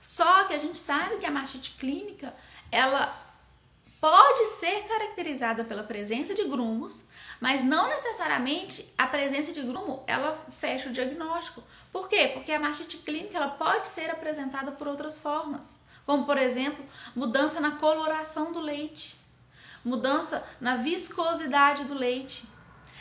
Só 0.00 0.44
que 0.44 0.54
a 0.54 0.58
gente 0.58 0.78
sabe 0.78 1.18
que 1.18 1.26
a 1.26 1.30
mastite 1.30 1.72
clínica, 1.72 2.32
ela 2.70 3.27
pode 4.00 4.46
ser 4.46 4.84
caracterizada 4.86 5.64
pela 5.64 5.82
presença 5.82 6.34
de 6.34 6.44
grumos, 6.44 7.04
mas 7.40 7.62
não 7.62 7.88
necessariamente 7.88 8.92
a 8.96 9.06
presença 9.06 9.52
de 9.52 9.62
grumo 9.62 10.02
ela 10.06 10.38
fecha 10.50 10.88
o 10.88 10.92
diagnóstico. 10.92 11.62
Por 11.90 12.08
quê? 12.08 12.30
Porque 12.32 12.52
a 12.52 12.60
mastite 12.60 12.98
clínica 12.98 13.36
ela 13.36 13.48
pode 13.48 13.88
ser 13.88 14.10
apresentada 14.10 14.72
por 14.72 14.86
outras 14.86 15.18
formas, 15.18 15.80
como 16.06 16.24
por 16.24 16.38
exemplo, 16.38 16.84
mudança 17.14 17.60
na 17.60 17.72
coloração 17.72 18.52
do 18.52 18.60
leite, 18.60 19.16
mudança 19.84 20.44
na 20.60 20.76
viscosidade 20.76 21.84
do 21.84 21.94
leite. 21.94 22.46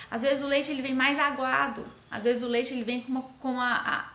Às 0.09 0.21
vezes 0.23 0.43
o 0.43 0.47
leite 0.47 0.71
ele 0.71 0.81
vem 0.81 0.95
mais 0.95 1.19
aguado, 1.19 1.85
às 2.09 2.23
vezes 2.23 2.41
o 2.41 2.47
leite 2.47 2.73
ele 2.73 2.83
vem 2.83 3.01
com 3.01 3.11
uma, 3.11 3.21
com 3.21 3.51
uma, 3.51 4.13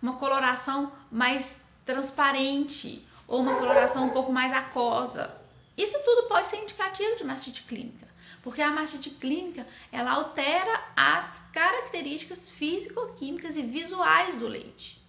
uma 0.00 0.12
coloração 0.14 0.90
mais 1.10 1.58
transparente 1.84 3.06
ou 3.28 3.40
uma 3.40 3.54
coloração 3.54 4.06
um 4.06 4.10
pouco 4.10 4.32
mais 4.32 4.52
aquosa. 4.52 5.41
Isso 5.76 5.98
tudo 6.04 6.28
pode 6.28 6.48
ser 6.48 6.56
indicativo 6.58 7.16
de 7.16 7.24
mastite 7.24 7.62
clínica, 7.62 8.06
porque 8.42 8.60
a 8.60 8.70
mastite 8.70 9.10
clínica 9.10 9.66
ela 9.90 10.12
altera 10.12 10.82
as 10.96 11.42
características 11.52 12.50
físico-químicas 12.52 13.56
e 13.56 13.62
visuais 13.62 14.36
do 14.36 14.46
leite. 14.46 15.02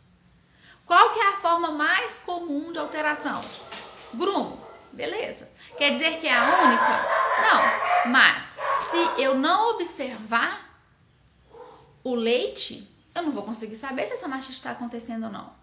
Qual 0.86 1.14
que 1.14 1.20
é 1.20 1.30
a 1.30 1.38
forma 1.38 1.72
mais 1.72 2.18
comum 2.18 2.72
de 2.72 2.80
alteração? 2.80 3.42
Grumo, 4.14 4.60
beleza. 4.92 5.50
Quer 5.78 5.92
dizer 5.92 6.20
que 6.20 6.28
é 6.28 6.34
a 6.34 6.64
única? 6.64 7.06
Não, 7.42 8.12
mas 8.12 8.56
se 8.90 9.22
eu 9.22 9.38
não 9.38 9.72
observar 9.72 10.72
o 12.04 12.16
leite, 12.16 12.90
eu 13.16 13.24
não 13.24 13.32
vou 13.32 13.44
conseguir 13.44 13.76
saber 13.76 14.06
se 14.08 14.14
essa 14.14 14.28
mastite 14.28 14.58
está 14.58 14.72
acontecendo 14.72 15.26
ou 15.26 15.32
não. 15.32 15.54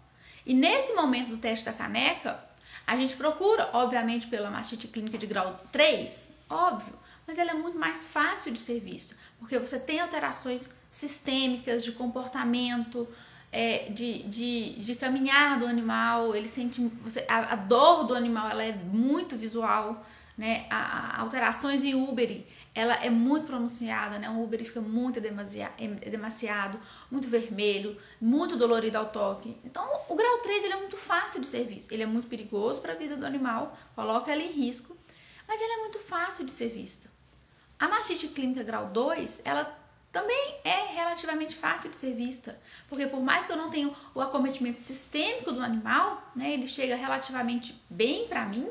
E 0.45 0.53
nesse 0.53 0.93
momento 0.93 1.29
do 1.29 1.37
teste 1.37 1.65
da 1.65 1.73
caneca, 1.73 2.43
a 2.85 2.95
gente 2.95 3.15
procura, 3.15 3.69
obviamente, 3.73 4.27
pela 4.27 4.49
mastite 4.49 4.87
clínica 4.87 5.17
de 5.17 5.27
grau 5.27 5.59
3, 5.71 6.29
óbvio, 6.49 6.93
mas 7.25 7.37
ela 7.37 7.51
é 7.51 7.53
muito 7.53 7.77
mais 7.77 8.07
fácil 8.07 8.51
de 8.51 8.59
ser 8.59 8.79
vista, 8.79 9.15
porque 9.39 9.57
você 9.57 9.79
tem 9.79 9.99
alterações 9.99 10.73
sistêmicas 10.89 11.83
de 11.83 11.93
comportamento, 11.93 13.07
é, 13.51 13.89
de, 13.89 14.23
de, 14.23 14.73
de 14.79 14.95
caminhar 14.95 15.59
do 15.59 15.65
animal, 15.65 16.35
ele 16.35 16.47
sente 16.47 16.81
você, 17.03 17.25
a, 17.27 17.53
a, 17.53 17.55
dor 17.55 18.05
do 18.05 18.15
animal 18.15 18.49
ela 18.49 18.63
é 18.63 18.71
muito 18.71 19.35
visual, 19.35 20.05
né? 20.41 20.65
A, 20.71 21.17
a 21.17 21.21
alterações 21.21 21.85
em 21.85 21.93
Uber, 21.93 22.43
ela 22.73 22.95
é 22.95 23.11
muito 23.11 23.45
pronunciada, 23.45 24.17
né? 24.17 24.27
O 24.27 24.41
Uber 24.41 24.65
fica 24.65 24.81
muito 24.81 25.21
demasiado, 25.21 26.79
muito 27.11 27.27
vermelho, 27.27 27.95
muito 28.19 28.57
dolorido 28.57 28.97
ao 28.97 29.05
toque. 29.05 29.55
Então, 29.63 29.87
o 30.09 30.15
grau 30.15 30.39
3 30.39 30.63
ele 30.63 30.73
é 30.73 30.77
muito 30.77 30.97
fácil 30.97 31.41
de 31.41 31.45
ser 31.45 31.63
visto. 31.65 31.91
Ele 31.91 32.01
é 32.01 32.07
muito 32.07 32.27
perigoso 32.27 32.81
para 32.81 32.93
a 32.93 32.95
vida 32.95 33.15
do 33.15 33.23
animal, 33.23 33.77
coloca 33.95 34.31
ela 34.31 34.41
em 34.41 34.51
risco, 34.51 34.97
mas 35.47 35.61
ele 35.61 35.73
é 35.73 35.77
muito 35.77 35.99
fácil 35.99 36.43
de 36.43 36.51
ser 36.51 36.69
visto. 36.69 37.07
A 37.77 37.87
mastite 37.87 38.27
clínica 38.29 38.63
grau 38.63 38.87
2, 38.87 39.43
ela 39.45 39.77
também 40.11 40.55
é 40.63 40.95
relativamente 40.95 41.55
fácil 41.55 41.91
de 41.91 41.97
ser 41.97 42.15
vista, 42.15 42.59
porque 42.89 43.05
por 43.05 43.21
mais 43.21 43.45
que 43.45 43.51
eu 43.51 43.57
não 43.57 43.69
tenha 43.69 43.93
o 44.15 44.19
acometimento 44.19 44.81
sistêmico 44.81 45.51
do 45.51 45.61
animal, 45.61 46.31
né, 46.35 46.51
ele 46.51 46.65
chega 46.65 46.95
relativamente 46.95 47.79
bem 47.87 48.27
para 48.27 48.43
mim. 48.47 48.67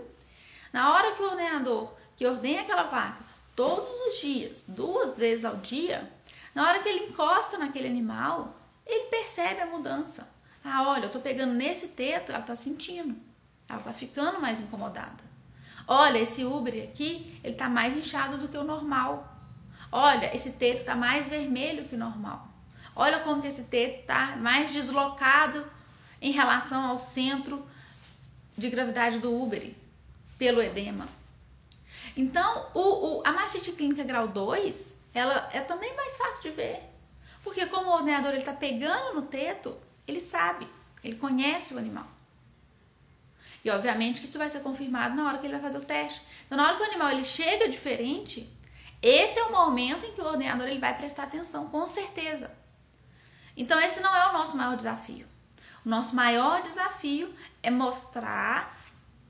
Na 0.73 0.93
hora 0.93 1.13
que 1.13 1.23
o 1.23 1.31
ordenador, 1.31 1.93
que 2.17 2.27
ordena 2.27 2.63
aquela 2.63 2.85
vaca 2.85 3.23
todos 3.57 3.91
os 3.91 4.21
dias, 4.21 4.65
duas 4.69 5.19
vezes 5.19 5.45
ao 5.45 5.57
dia, 5.57 6.11
na 6.55 6.67
hora 6.67 6.81
que 6.81 6.89
ele 6.89 7.07
encosta 7.07 7.59
naquele 7.59 7.89
animal, 7.89 8.57
ele 8.87 9.07
percebe 9.07 9.61
a 9.61 9.67
mudança. 9.67 10.29
Ah, 10.65 10.89
olha, 10.89 11.05
eu 11.05 11.11
tô 11.11 11.21
pegando 11.21 11.55
nesse 11.55 11.89
teto, 11.89 12.33
ela 12.33 12.43
tá 12.43 12.55
sentindo. 12.55 13.17
Ela 13.69 13.81
tá 13.81 13.93
ficando 13.93 14.41
mais 14.41 14.61
incomodada. 14.61 15.25
Olha, 15.87 16.19
esse 16.19 16.45
Uber 16.45 16.85
aqui, 16.85 17.39
ele 17.43 17.55
tá 17.55 17.69
mais 17.69 17.97
inchado 17.97 18.39
do 18.39 18.49
que 18.49 18.57
o 18.57 18.65
normal. 18.65 19.37
Olha, 19.91 20.35
esse 20.35 20.53
teto 20.53 20.79
está 20.79 20.95
mais 20.95 21.27
vermelho 21.27 21.85
que 21.85 21.95
o 21.95 21.99
normal. 21.99 22.49
Olha 22.95 23.21
como 23.21 23.41
que 23.41 23.49
esse 23.49 23.65
teto 23.65 24.01
está 24.01 24.37
mais 24.37 24.73
deslocado 24.73 25.67
em 26.21 26.33
relação 26.33 26.85
ao 26.87 26.99
centro 26.99 27.67
de 28.57 28.69
gravidade 28.69 29.19
do 29.19 29.33
úbere 29.33 29.80
pelo 30.41 30.63
edema. 30.63 31.07
Então, 32.17 32.71
o, 32.73 33.19
o, 33.19 33.23
a 33.27 33.31
mastite 33.31 33.73
clínica 33.73 34.03
grau 34.03 34.27
2, 34.27 34.97
ela 35.13 35.51
é 35.53 35.61
também 35.61 35.95
mais 35.95 36.17
fácil 36.17 36.41
de 36.45 36.51
ver. 36.51 36.81
Porque 37.45 37.67
como 37.67 37.91
o 37.91 37.93
ordenador 37.93 38.33
está 38.33 38.55
pegando 38.55 39.17
no 39.17 39.23
teto, 39.23 39.79
ele 40.09 40.19
sabe, 40.19 40.67
ele 41.05 41.17
conhece 41.17 41.75
o 41.75 41.79
animal. 41.79 42.07
E 43.63 43.69
obviamente 43.69 44.23
que 44.23 44.27
isso 44.27 44.39
vai 44.39 44.49
ser 44.49 44.61
confirmado 44.61 45.15
na 45.15 45.29
hora 45.29 45.37
que 45.37 45.47
ele 45.47 45.53
vai 45.53 45.63
fazer 45.63 45.77
o 45.77 45.85
teste. 45.85 46.23
Então, 46.47 46.57
na 46.57 46.67
hora 46.67 46.77
que 46.77 46.83
o 46.85 46.87
animal 46.87 47.11
ele 47.11 47.25
chega 47.25 47.69
diferente, 47.69 48.51
esse 49.03 49.39
é 49.39 49.45
o 49.45 49.53
momento 49.53 50.07
em 50.07 50.13
que 50.13 50.23
o 50.23 50.27
ordenador 50.27 50.67
ele 50.67 50.81
vai 50.81 50.97
prestar 50.97 51.25
atenção, 51.25 51.69
com 51.69 51.87
certeza. 51.87 52.51
Então, 53.55 53.79
esse 53.79 54.01
não 54.01 54.17
é 54.17 54.31
o 54.31 54.33
nosso 54.33 54.57
maior 54.57 54.75
desafio. 54.75 55.27
O 55.85 55.89
nosso 55.89 56.17
maior 56.17 56.63
desafio 56.63 57.31
é 57.63 57.71
mostrar, 57.71 58.80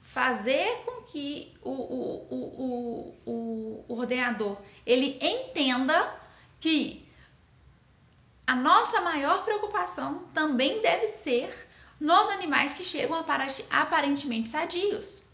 fazer 0.00 0.82
com 0.84 1.02
que 1.02 1.54
o, 1.62 1.70
o, 1.70 3.14
o, 3.26 3.84
o, 3.86 3.94
ordenador 3.94 4.56
ele 4.86 5.18
entenda 5.20 6.18
que 6.58 7.06
a 8.46 8.54
nossa 8.54 9.00
maior 9.02 9.44
preocupação 9.44 10.24
também 10.32 10.80
deve 10.80 11.06
ser 11.08 11.68
nos 12.00 12.30
animais 12.30 12.72
que 12.72 12.82
chegam 12.82 13.24
aparentemente 13.70 14.48
sadios. 14.48 15.24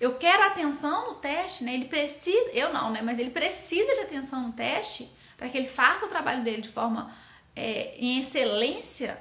Eu 0.00 0.16
quero 0.16 0.44
atenção 0.44 1.08
no 1.08 1.14
teste, 1.16 1.64
né? 1.64 1.74
Ele 1.74 1.84
precisa, 1.84 2.50
eu 2.52 2.72
não, 2.72 2.90
né? 2.90 3.02
Mas 3.02 3.18
ele 3.18 3.30
precisa 3.30 3.94
de 3.94 4.00
atenção 4.00 4.40
no 4.40 4.52
teste 4.52 5.10
para 5.36 5.48
que 5.48 5.58
ele 5.58 5.68
faça 5.68 6.06
o 6.06 6.08
trabalho 6.08 6.42
dele 6.42 6.62
de 6.62 6.70
forma 6.70 7.12
é, 7.54 7.94
em 7.98 8.18
excelência. 8.18 9.20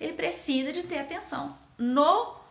Ele 0.00 0.14
precisa 0.14 0.72
de 0.72 0.84
ter 0.84 0.98
atenção 0.98 1.58
no 1.76 2.43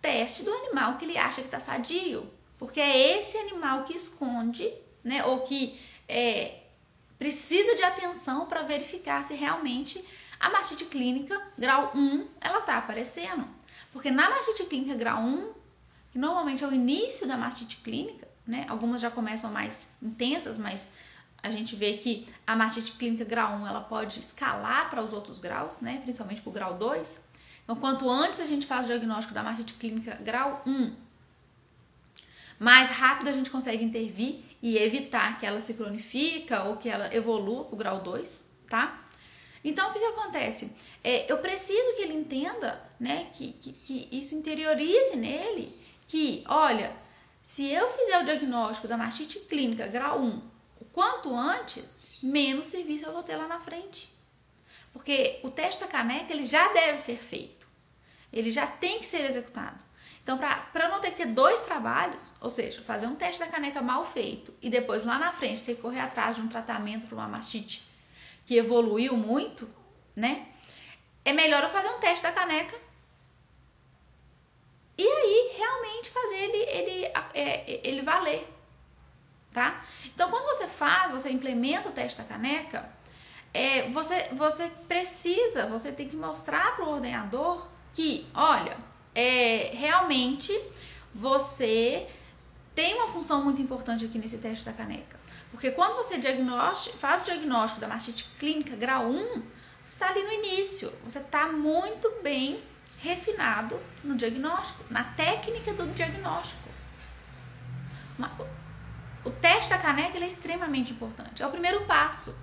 teste 0.00 0.42
do 0.42 0.52
animal 0.52 0.96
que 0.96 1.04
ele 1.04 1.18
acha 1.18 1.40
que 1.40 1.46
está 1.48 1.60
sadio. 1.60 2.28
Porque 2.58 2.80
é 2.80 3.18
esse 3.18 3.36
animal 3.38 3.84
que 3.84 3.94
esconde, 3.94 4.72
né, 5.04 5.24
ou 5.24 5.40
que 5.42 5.78
é, 6.08 6.60
precisa 7.18 7.74
de 7.74 7.82
atenção 7.82 8.46
para 8.46 8.62
verificar 8.62 9.24
se 9.24 9.34
realmente 9.34 10.04
a 10.40 10.50
mastite 10.50 10.84
clínica 10.84 11.40
grau 11.56 11.92
1 11.94 12.26
ela 12.40 12.60
tá 12.60 12.78
aparecendo. 12.78 13.46
Porque 13.92 14.10
na 14.10 14.30
mastite 14.30 14.64
clínica 14.64 14.94
grau 14.94 15.20
1, 15.20 15.52
que 16.12 16.18
normalmente 16.18 16.62
é 16.62 16.66
o 16.66 16.72
início 16.72 17.26
da 17.26 17.36
mastite 17.36 17.78
clínica, 17.78 18.28
né? 18.46 18.64
Algumas 18.68 19.00
já 19.00 19.10
começam 19.10 19.50
mais 19.50 19.90
intensas, 20.02 20.56
mas 20.58 20.88
a 21.42 21.50
gente 21.50 21.76
vê 21.76 21.96
que 21.98 22.28
a 22.46 22.56
mastite 22.56 22.92
clínica 22.92 23.24
grau 23.24 23.54
1 23.56 23.66
ela 23.66 23.80
pode 23.80 24.18
escalar 24.18 24.90
para 24.90 25.02
os 25.02 25.12
outros 25.12 25.40
graus, 25.40 25.80
né? 25.80 26.00
Principalmente 26.02 26.40
para 26.40 26.50
o 26.50 26.52
grau 26.52 26.74
2. 26.74 27.27
Então, 27.68 27.76
quanto 27.76 28.08
antes 28.08 28.40
a 28.40 28.46
gente 28.46 28.66
faz 28.66 28.86
o 28.86 28.88
diagnóstico 28.88 29.34
da 29.34 29.42
mastite 29.42 29.74
clínica 29.74 30.14
grau 30.22 30.62
1, 30.66 30.96
mais 32.58 32.88
rápido 32.88 33.28
a 33.28 33.32
gente 33.32 33.50
consegue 33.50 33.84
intervir 33.84 34.40
e 34.62 34.78
evitar 34.78 35.38
que 35.38 35.44
ela 35.44 35.60
se 35.60 35.74
cronifica 35.74 36.62
ou 36.62 36.78
que 36.78 36.88
ela 36.88 37.14
evolua 37.14 37.68
o 37.70 37.76
grau 37.76 38.00
2, 38.00 38.46
tá? 38.66 38.98
Então, 39.62 39.90
o 39.90 39.92
que, 39.92 39.98
que 39.98 40.04
acontece? 40.06 40.72
É, 41.04 41.30
eu 41.30 41.36
preciso 41.40 41.94
que 41.94 42.00
ele 42.00 42.14
entenda, 42.14 42.82
né, 42.98 43.26
que, 43.34 43.52
que, 43.52 43.74
que 43.74 44.08
isso 44.12 44.34
interiorize 44.34 45.14
nele, 45.16 45.78
que, 46.06 46.42
olha, 46.48 46.90
se 47.42 47.70
eu 47.70 47.86
fizer 47.90 48.18
o 48.18 48.24
diagnóstico 48.24 48.88
da 48.88 48.96
mastite 48.96 49.40
clínica 49.40 49.86
grau 49.86 50.22
1 50.22 50.40
o 50.80 50.84
quanto 50.86 51.36
antes, 51.36 52.16
menos 52.22 52.64
serviço 52.64 53.04
eu 53.04 53.12
vou 53.12 53.22
ter 53.22 53.36
lá 53.36 53.46
na 53.46 53.60
frente. 53.60 54.08
Porque 54.90 55.38
o 55.42 55.50
teste 55.50 55.82
da 55.82 55.86
caneca 55.86 56.32
ele 56.32 56.46
já 56.46 56.72
deve 56.72 56.96
ser 56.96 57.18
feito. 57.18 57.57
Ele 58.32 58.50
já 58.50 58.66
tem 58.66 58.98
que 58.98 59.06
ser 59.06 59.24
executado. 59.24 59.84
Então, 60.22 60.36
para 60.36 60.88
não 60.88 61.00
ter 61.00 61.12
que 61.12 61.16
ter 61.16 61.26
dois 61.26 61.60
trabalhos, 61.60 62.34
ou 62.40 62.50
seja, 62.50 62.82
fazer 62.82 63.06
um 63.06 63.14
teste 63.14 63.40
da 63.40 63.46
caneca 63.46 63.80
mal 63.80 64.04
feito 64.04 64.52
e 64.60 64.68
depois 64.68 65.04
lá 65.04 65.18
na 65.18 65.32
frente 65.32 65.62
ter 65.62 65.74
que 65.74 65.80
correr 65.80 66.00
atrás 66.00 66.36
de 66.36 66.42
um 66.42 66.48
tratamento 66.48 67.06
para 67.06 67.16
uma 67.16 67.26
mastite 67.26 67.88
que 68.44 68.56
evoluiu 68.56 69.16
muito, 69.16 69.68
né? 70.14 70.46
É 71.24 71.32
melhor 71.32 71.62
eu 71.62 71.68
fazer 71.70 71.88
um 71.88 71.98
teste 71.98 72.22
da 72.22 72.32
caneca 72.32 72.76
e 74.98 75.06
aí 75.06 75.56
realmente 75.56 76.10
fazer 76.10 76.36
ele, 76.36 76.56
ele, 76.56 77.12
é, 77.32 77.80
ele 77.88 78.02
valer, 78.02 78.46
tá? 79.52 79.82
Então, 80.06 80.28
quando 80.28 80.44
você 80.44 80.68
faz, 80.68 81.10
você 81.10 81.30
implementa 81.30 81.88
o 81.88 81.92
teste 81.92 82.18
da 82.18 82.24
caneca, 82.24 82.86
é, 83.54 83.88
você, 83.88 84.28
você 84.32 84.68
precisa, 84.86 85.66
você 85.66 85.90
tem 85.90 86.08
que 86.08 86.16
mostrar 86.16 86.76
para 86.76 86.84
o 86.84 86.90
ordenador 86.90 87.66
que, 87.92 88.26
olha, 88.34 88.76
é, 89.14 89.72
realmente 89.74 90.52
você 91.12 92.06
tem 92.74 92.94
uma 92.94 93.08
função 93.08 93.42
muito 93.42 93.60
importante 93.60 94.04
aqui 94.04 94.18
nesse 94.18 94.38
teste 94.38 94.64
da 94.64 94.72
caneca. 94.72 95.18
Porque 95.50 95.70
quando 95.70 95.96
você 95.96 96.20
faz 96.96 97.22
o 97.22 97.24
diagnóstico 97.24 97.80
da 97.80 97.88
mastite 97.88 98.24
clínica 98.38 98.76
grau 98.76 99.10
1, 99.10 99.42
você 99.84 99.94
está 99.94 100.10
ali 100.10 100.22
no 100.22 100.32
início, 100.32 100.92
você 101.02 101.18
está 101.18 101.48
muito 101.48 102.08
bem 102.22 102.62
refinado 102.98 103.78
no 104.04 104.14
diagnóstico, 104.14 104.84
na 104.90 105.04
técnica 105.04 105.72
do 105.72 105.86
diagnóstico. 105.94 106.68
O 109.24 109.30
teste 109.30 109.70
da 109.70 109.78
caneca 109.78 110.18
é 110.18 110.26
extremamente 110.26 110.92
importante, 110.92 111.42
é 111.42 111.46
o 111.46 111.50
primeiro 111.50 111.84
passo. 111.84 112.36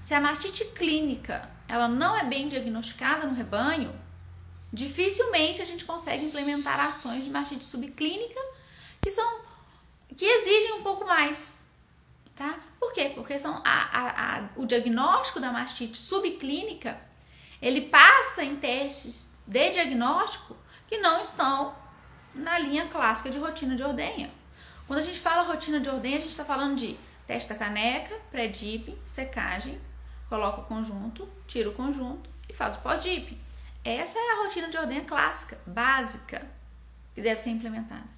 Se 0.00 0.14
a 0.14 0.20
mastite 0.20 0.64
clínica 0.72 1.48
ela 1.68 1.88
não 1.88 2.16
é 2.16 2.24
bem 2.24 2.48
diagnosticada 2.48 3.26
no 3.26 3.34
rebanho, 3.34 3.92
dificilmente 4.74 5.62
a 5.62 5.64
gente 5.64 5.84
consegue 5.84 6.24
implementar 6.24 6.80
ações 6.80 7.24
de 7.24 7.30
mastite 7.30 7.64
subclínica 7.64 8.40
que 9.00 9.10
são 9.10 9.44
que 10.16 10.24
exigem 10.24 10.74
um 10.74 10.82
pouco 10.82 11.04
mais, 11.06 11.64
tá? 12.36 12.58
Por 12.78 12.92
quê? 12.92 13.12
Porque 13.14 13.38
são 13.38 13.62
a, 13.64 13.98
a, 13.98 14.38
a, 14.38 14.48
o 14.56 14.66
diagnóstico 14.66 15.40
da 15.40 15.50
mastite 15.50 15.96
subclínica 15.96 17.00
ele 17.62 17.82
passa 17.82 18.42
em 18.42 18.56
testes 18.56 19.32
de 19.46 19.70
diagnóstico 19.70 20.56
que 20.86 20.98
não 20.98 21.20
estão 21.20 21.74
na 22.34 22.58
linha 22.58 22.88
clássica 22.88 23.30
de 23.30 23.38
rotina 23.38 23.76
de 23.76 23.82
ordenha. 23.82 24.30
Quando 24.86 24.98
a 24.98 25.02
gente 25.02 25.18
fala 25.18 25.42
rotina 25.42 25.80
de 25.80 25.88
ordenha, 25.88 26.16
a 26.16 26.20
gente 26.20 26.30
está 26.30 26.44
falando 26.44 26.76
de 26.76 26.98
testa 27.26 27.54
caneca, 27.54 28.14
pré-dip, 28.30 28.98
secagem, 29.04 29.80
coloca 30.28 30.60
o 30.60 30.64
conjunto, 30.64 31.28
tira 31.46 31.70
o 31.70 31.72
conjunto 31.72 32.28
e 32.48 32.52
faz 32.52 32.76
o 32.76 32.80
pós-dip. 32.80 33.38
Essa 33.84 34.18
é 34.18 34.32
a 34.32 34.42
rotina 34.42 34.68
de 34.68 34.78
ordenha 34.78 35.04
clássica, 35.04 35.58
básica, 35.66 36.46
que 37.14 37.20
deve 37.20 37.40
ser 37.40 37.50
implementada. 37.50 38.08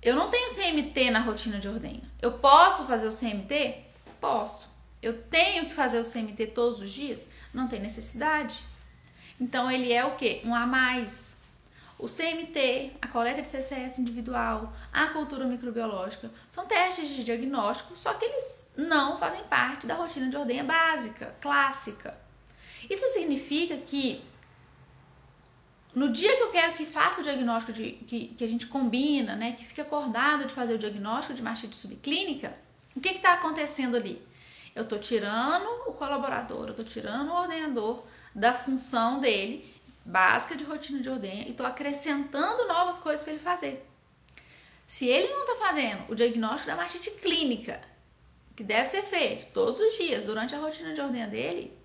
Eu 0.00 0.14
não 0.14 0.30
tenho 0.30 0.54
CMT 0.54 1.10
na 1.10 1.18
rotina 1.18 1.58
de 1.58 1.68
ordenha. 1.68 2.02
Eu 2.22 2.32
posso 2.32 2.86
fazer 2.86 3.08
o 3.08 3.12
CMT? 3.12 3.84
Posso. 4.20 4.70
Eu 5.02 5.20
tenho 5.24 5.66
que 5.66 5.74
fazer 5.74 5.98
o 5.98 6.04
CMT 6.04 6.48
todos 6.48 6.80
os 6.80 6.90
dias? 6.90 7.26
Não 7.52 7.66
tem 7.66 7.80
necessidade. 7.80 8.60
Então 9.40 9.70
ele 9.70 9.92
é 9.92 10.04
o 10.04 10.12
que? 10.12 10.40
Um 10.44 10.54
a 10.54 10.64
mais. 10.64 11.36
O 11.98 12.06
CMT, 12.06 12.92
a 13.02 13.08
coleta 13.08 13.42
de 13.42 13.48
CCS 13.48 13.98
individual, 13.98 14.72
a 14.90 15.08
cultura 15.08 15.44
microbiológica, 15.44 16.30
são 16.50 16.64
testes 16.64 17.10
de 17.10 17.24
diagnóstico, 17.24 17.94
só 17.94 18.14
que 18.14 18.24
eles 18.24 18.68
não 18.74 19.18
fazem 19.18 19.42
parte 19.44 19.86
da 19.86 19.94
rotina 19.94 20.30
de 20.30 20.36
ordenha 20.36 20.64
básica, 20.64 21.34
clássica. 21.42 22.16
Isso 22.90 23.06
significa 23.10 23.76
que 23.76 24.20
no 25.94 26.08
dia 26.08 26.36
que 26.36 26.42
eu 26.42 26.50
quero 26.50 26.74
que 26.74 26.84
faça 26.84 27.20
o 27.20 27.24
diagnóstico 27.24 27.72
de, 27.72 27.92
que, 27.92 28.28
que 28.28 28.44
a 28.44 28.48
gente 28.48 28.66
combina, 28.66 29.36
né, 29.36 29.52
que 29.52 29.64
fique 29.64 29.80
acordado 29.80 30.44
de 30.44 30.52
fazer 30.52 30.74
o 30.74 30.78
diagnóstico 30.78 31.34
de 31.34 31.42
mastite 31.42 31.76
subclínica, 31.76 32.52
o 32.96 33.00
que 33.00 33.10
está 33.10 33.34
acontecendo 33.34 33.96
ali? 33.96 34.20
Eu 34.74 34.82
estou 34.82 34.98
tirando 34.98 35.66
o 35.86 35.92
colaborador, 35.92 36.64
eu 36.64 36.70
estou 36.70 36.84
tirando 36.84 37.30
o 37.30 37.34
ordenador 37.34 38.02
da 38.34 38.52
função 38.52 39.20
dele, 39.20 39.72
básica 40.04 40.56
de 40.56 40.64
rotina 40.64 41.00
de 41.00 41.08
ordenha, 41.08 41.46
e 41.46 41.50
estou 41.50 41.66
acrescentando 41.66 42.66
novas 42.66 42.98
coisas 42.98 43.22
para 43.22 43.34
ele 43.34 43.42
fazer. 43.42 43.86
Se 44.86 45.06
ele 45.06 45.28
não 45.28 45.42
está 45.42 45.66
fazendo 45.66 46.10
o 46.10 46.14
diagnóstico 46.16 46.68
da 46.68 46.76
mastite 46.76 47.10
clínica, 47.12 47.80
que 48.56 48.64
deve 48.64 48.88
ser 48.88 49.02
feito 49.02 49.52
todos 49.52 49.78
os 49.78 49.96
dias 49.96 50.24
durante 50.24 50.54
a 50.54 50.58
rotina 50.58 50.92
de 50.92 51.00
ordenha 51.00 51.28
dele, 51.28 51.79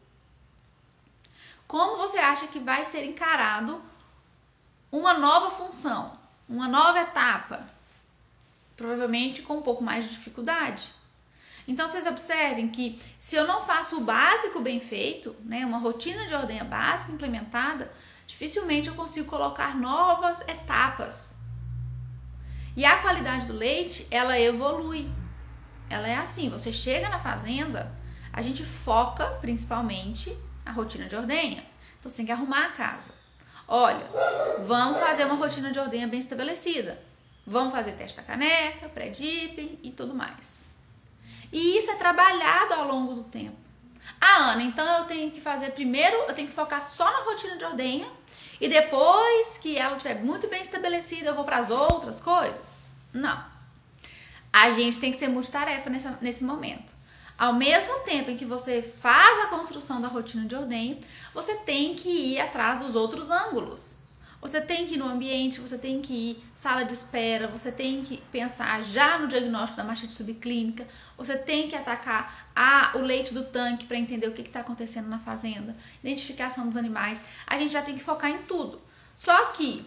como 1.68 1.98
você 1.98 2.18
acha 2.18 2.48
que 2.48 2.60
vai 2.60 2.86
ser 2.86 3.04
encarado 3.04 3.82
uma 4.92 5.14
nova 5.14 5.50
função, 5.50 6.18
uma 6.48 6.68
nova 6.68 7.00
etapa? 7.00 7.64
Provavelmente 8.76 9.42
com 9.42 9.58
um 9.58 9.62
pouco 9.62 9.84
mais 9.84 10.06
de 10.06 10.12
dificuldade. 10.12 10.94
Então 11.68 11.88
vocês 11.88 12.06
observem 12.06 12.68
que 12.68 13.02
se 13.20 13.36
eu 13.36 13.48
não 13.48 13.62
faço 13.62 13.98
o 13.98 14.02
básico 14.02 14.60
bem 14.60 14.80
feito, 14.80 15.36
né, 15.44 15.66
uma 15.66 15.80
rotina 15.80 16.26
de 16.28 16.36
ordenha 16.36 16.64
básica 16.64 17.12
implementada, 17.12 17.92
dificilmente 18.28 18.90
eu 18.90 18.96
consigo 18.96 19.28
colocar 19.28 19.76
novas 19.76 20.42
etapas. 20.42 21.34
E 22.78 22.86
a 22.86 22.98
qualidade 22.98 23.48
do 23.48 23.54
leite, 23.54 24.06
ela 24.12 24.40
evolui. 24.40 25.10
Ela 25.90 26.08
é 26.08 26.18
assim, 26.18 26.50
você 26.50 26.72
chega 26.72 27.10
na 27.10 27.20
fazenda, 27.20 27.92
a 28.34 28.42
gente 28.42 28.64
foca 28.64 29.26
principalmente 29.40 30.38
a 30.66 30.72
rotina 30.72 31.06
de 31.06 31.16
ordenha. 31.16 31.66
Então 32.00 32.10
você 32.10 32.18
tem 32.18 32.26
que 32.26 32.32
arrumar 32.32 32.66
a 32.66 32.70
casa. 32.70 33.12
Olha, 33.68 34.06
vamos 34.66 35.00
fazer 35.00 35.26
uma 35.26 35.36
rotina 35.36 35.72
de 35.72 35.80
ordenha 35.80 36.08
bem 36.08 36.20
estabelecida. 36.20 37.02
Vamos 37.46 37.74
fazer 37.74 37.94
teste 37.94 38.18
da 38.18 38.24
caneca, 38.24 38.90
pré-dip 38.90 39.80
e 39.82 39.92
tudo 39.92 40.14
mais. 40.14 40.64
E 41.52 41.78
isso 41.78 41.92
é 41.92 41.96
trabalhado 41.96 42.74
ao 42.74 42.88
longo 42.88 43.14
do 43.14 43.24
tempo. 43.24 43.56
Ah, 44.20 44.52
Ana, 44.52 44.64
então 44.64 45.00
eu 45.00 45.06
tenho 45.06 45.32
que 45.32 45.42
fazer 45.42 45.72
primeiro, 45.72 46.16
eu 46.28 46.34
tenho 46.34 46.48
que 46.48 46.54
focar 46.54 46.82
só 46.82 47.06
na 47.12 47.20
rotina 47.20 47.58
de 47.58 47.66
ordenha 47.66 48.08
e 48.60 48.68
depois 48.68 49.58
que 49.58 49.78
ela 49.78 49.98
estiver 49.98 50.24
muito 50.24 50.48
bem 50.48 50.62
estabelecida, 50.62 51.30
eu 51.30 51.36
vou 51.36 51.44
para 51.44 51.58
as 51.58 51.70
outras 51.70 52.20
coisas? 52.20 52.80
Não. 53.14 53.44
A 54.52 54.70
gente 54.70 55.00
tem 55.00 55.12
que 55.12 55.18
ser 55.18 55.28
multitarefa 55.28 55.90
nessa, 55.90 56.18
nesse 56.22 56.44
momento. 56.44 56.94
Ao 57.38 57.54
mesmo 57.54 58.00
tempo 58.00 58.32
em 58.32 58.38
que 58.38 58.46
você 58.46 58.82
faz 58.82 59.46
a 59.46 59.48
construção 59.48 60.02
da 60.02 60.08
rotina 60.08 60.46
de 60.46 60.56
ordenha, 60.56 60.98
você 61.34 61.56
tem 61.56 61.94
que 61.94 62.10
ir 62.10 62.40
atrás 62.40 62.80
dos 62.80 62.96
outros 62.96 63.30
ângulos. 63.30 63.98
Você 64.40 64.62
tem 64.62 64.86
que 64.86 64.94
ir 64.94 64.98
no 64.98 65.08
ambiente, 65.08 65.60
você 65.60 65.78
tem 65.78 66.02
que 66.02 66.14
ir 66.14 66.44
sala 66.54 66.86
de 66.86 66.94
espera, 66.94 67.48
você 67.48 67.72
tem 67.72 68.04
que 68.04 68.18
pensar 68.32 68.82
já 68.84 69.18
no 69.18 69.28
diagnóstico 69.28 69.78
da 69.78 69.84
mastite 69.84 70.14
subclínica, 70.14 70.88
você 71.18 71.36
tem 71.36 71.68
que 71.68 71.76
atacar 71.76 72.52
a, 72.56 72.92
o 72.96 73.00
leite 73.00 73.34
do 73.34 73.44
tanque 73.44 73.86
para 73.86 73.98
entender 73.98 74.28
o 74.28 74.34
que 74.34 74.42
está 74.42 74.60
acontecendo 74.60 75.10
na 75.10 75.18
fazenda, 75.18 75.76
identificação 76.04 76.68
dos 76.68 76.78
animais. 76.78 77.24
A 77.48 77.58
gente 77.58 77.74
já 77.74 77.82
tem 77.82 77.96
que 77.96 78.04
focar 78.04 78.30
em 78.30 78.44
tudo. 78.44 78.80
Só 79.16 79.46
que 79.46 79.84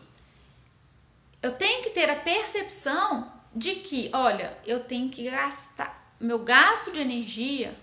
eu 1.41 1.53
tenho 1.53 1.85
que 1.85 1.91
ter 1.91 2.11
a 2.11 2.17
percepção 2.17 3.31
de 3.55 3.77
que, 3.77 4.11
olha, 4.13 4.59
eu 4.67 4.81
tenho 4.81 5.09
que 5.09 5.31
gastar 5.31 6.08
meu 6.21 6.39
gasto 6.41 6.93
de 6.93 7.01
energia 7.01 7.77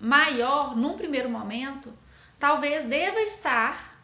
maior 0.00 0.76
num 0.76 0.96
primeiro 0.96 1.28
momento, 1.28 1.92
talvez 2.38 2.84
deva 2.84 3.20
estar 3.20 3.98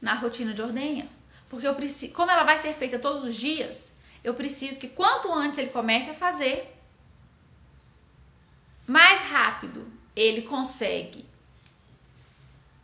na 0.00 0.14
rotina 0.14 0.54
de 0.54 0.62
ordenha. 0.62 1.08
Porque 1.48 1.66
eu 1.66 1.74
preciso, 1.74 2.12
como 2.12 2.30
ela 2.30 2.44
vai 2.44 2.58
ser 2.58 2.74
feita 2.74 2.98
todos 2.98 3.24
os 3.24 3.34
dias, 3.34 3.96
eu 4.22 4.34
preciso 4.34 4.78
que 4.78 4.88
quanto 4.88 5.32
antes 5.32 5.58
ele 5.58 5.70
comece 5.70 6.10
a 6.10 6.14
fazer, 6.14 6.74
mais 8.86 9.20
rápido 9.22 9.86
ele 10.16 10.42
consegue 10.42 11.26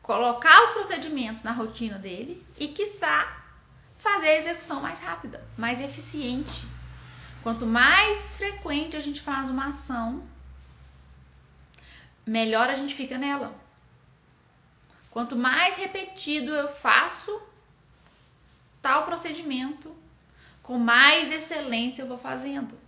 colocar 0.03 0.65
os 0.65 0.73
procedimentos 0.73 1.43
na 1.43 1.53
rotina 1.53 1.99
dele 1.99 2.45
e, 2.59 2.69
quiçá, 2.69 3.43
fazer 3.97 4.29
a 4.29 4.37
execução 4.37 4.81
mais 4.81 4.99
rápida, 4.99 5.43
mais 5.57 5.81
eficiente. 5.81 6.67
Quanto 7.45 7.67
mais 7.67 8.37
frequente 8.37 8.97
a 8.97 9.01
gente 9.01 9.21
faz 9.21 9.51
uma 9.51 9.67
ação, 9.67 10.27
melhor 12.25 12.71
a 12.71 12.75
gente 12.75 12.95
fica 12.95 13.19
nela. 13.19 13.55
Quanto 15.11 15.37
mais 15.37 15.77
repetido 15.77 16.55
eu 16.55 16.67
faço 16.67 17.39
tal 18.81 19.05
procedimento, 19.05 19.95
com 20.63 20.79
mais 20.79 21.31
excelência 21.31 22.01
eu 22.01 22.07
vou 22.07 22.17
fazendo. 22.17 22.79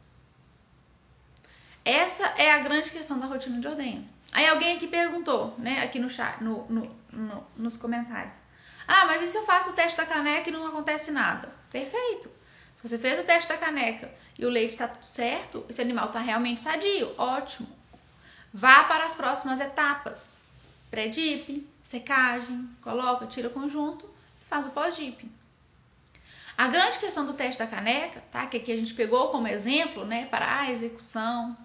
Essa 1.84 2.24
é 2.38 2.50
a 2.50 2.58
grande 2.58 2.90
questão 2.92 3.20
da 3.20 3.26
rotina 3.26 3.60
de 3.60 3.68
ordenha. 3.68 4.02
Aí 4.32 4.46
alguém 4.46 4.74
aqui 4.74 4.88
perguntou, 4.88 5.54
né, 5.58 5.82
aqui 5.82 5.98
no 5.98 6.08
chat, 6.08 6.42
no, 6.42 6.64
no, 6.70 6.96
no, 7.12 7.46
nos 7.58 7.76
comentários. 7.76 8.40
Ah, 8.88 9.04
mas 9.04 9.20
e 9.20 9.26
se 9.26 9.36
eu 9.36 9.44
faço 9.44 9.68
o 9.68 9.72
teste 9.74 9.98
da 9.98 10.06
caneca 10.06 10.48
e 10.48 10.52
não 10.52 10.66
acontece 10.66 11.10
nada? 11.10 11.52
Perfeito. 11.70 12.30
Você 12.86 12.98
fez 12.98 13.18
o 13.18 13.24
teste 13.24 13.48
da 13.48 13.58
caneca 13.58 14.08
e 14.38 14.46
o 14.46 14.48
leite 14.48 14.70
está 14.70 14.86
tudo 14.86 15.04
certo, 15.04 15.66
esse 15.68 15.80
animal 15.80 16.06
está 16.06 16.20
realmente 16.20 16.60
sadio, 16.60 17.12
ótimo. 17.18 17.68
Vá 18.52 18.84
para 18.84 19.04
as 19.04 19.14
próximas 19.14 19.58
etapas. 19.58 20.38
Pré-dip, 20.88 21.66
secagem, 21.82 22.70
coloca, 22.80 23.26
tira 23.26 23.48
o 23.48 23.50
conjunto 23.50 24.08
e 24.40 24.44
faz 24.44 24.66
o 24.66 24.70
pós-dip. 24.70 25.28
A 26.56 26.68
grande 26.68 26.98
questão 26.98 27.26
do 27.26 27.34
teste 27.34 27.58
da 27.58 27.66
caneca, 27.66 28.22
tá? 28.30 28.46
Que 28.46 28.58
aqui 28.58 28.72
a 28.72 28.76
gente 28.76 28.94
pegou 28.94 29.30
como 29.30 29.48
exemplo, 29.48 30.04
né, 30.04 30.26
para 30.26 30.60
a 30.60 30.70
execução 30.70 31.56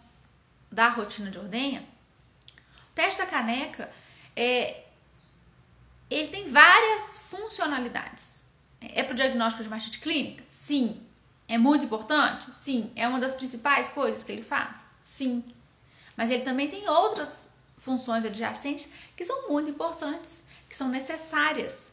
da 0.72 0.90
rotina 0.90 1.30
de 1.30 1.38
ordenha. 1.38 1.88
O 2.92 2.96
teste 2.96 3.20
da 3.20 3.28
caneca 3.28 3.92
é 4.36 4.86
ele 6.10 6.28
tem 6.28 6.52
várias 6.52 7.18
funcionalidades. 7.30 8.44
É 8.82 9.04
para 9.04 9.14
o 9.14 9.16
diagnóstico 9.16 9.64
de 9.64 9.70
mastite 9.70 10.00
clínica? 10.00 10.44
Sim. 10.50 11.11
É 11.52 11.58
muito 11.58 11.84
importante? 11.84 12.56
Sim. 12.56 12.94
É 12.96 13.06
uma 13.06 13.20
das 13.20 13.36
principais 13.36 13.90
coisas 13.90 14.24
que 14.24 14.32
ele 14.32 14.42
faz? 14.42 14.86
Sim. 15.02 15.44
Mas 16.16 16.32
ele 16.32 16.44
também 16.44 16.70
tem 16.70 16.88
outras 16.88 17.54
funções 17.78 18.24
adjacentes 18.24 18.90
que 19.18 19.26
são 19.26 19.50
muito 19.50 19.70
importantes, 19.70 20.46
que 20.70 20.74
são 20.74 20.88
necessárias. 20.88 21.92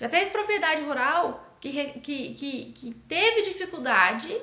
Já 0.00 0.08
teve 0.08 0.30
propriedade 0.30 0.80
rural 0.84 1.54
que, 1.60 1.70
que, 2.00 2.32
que, 2.32 2.72
que 2.72 2.94
teve 3.06 3.42
dificuldade 3.42 4.40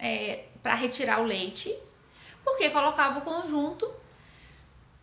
é, 0.00 0.46
para 0.60 0.74
retirar 0.74 1.20
o 1.20 1.24
leite, 1.24 1.72
porque 2.42 2.70
colocava 2.70 3.20
o 3.20 3.22
conjunto 3.22 3.88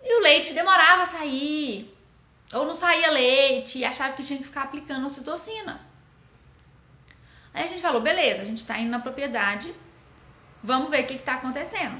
e 0.03 0.19
o 0.19 0.21
leite 0.21 0.53
demorava 0.53 1.03
a 1.03 1.05
sair, 1.05 1.89
ou 2.51 2.65
não 2.65 2.75
saía 2.75 3.11
leite, 3.11 3.79
e 3.79 3.85
achava 3.85 4.13
que 4.13 4.23
tinha 4.23 4.37
que 4.37 4.45
ficar 4.45 4.63
aplicando 4.63 5.05
ocitocina. 5.05 5.84
Aí 7.55 7.63
a 7.63 7.67
gente 7.67 7.81
falou, 7.81 8.01
beleza, 8.01 8.43
a 8.43 8.45
gente 8.45 8.57
está 8.57 8.77
indo 8.77 8.91
na 8.91 8.99
propriedade, 8.99 9.73
vamos 10.61 10.91
ver 10.91 11.05
o 11.05 11.07
que 11.07 11.13
está 11.13 11.35
acontecendo. 11.35 11.97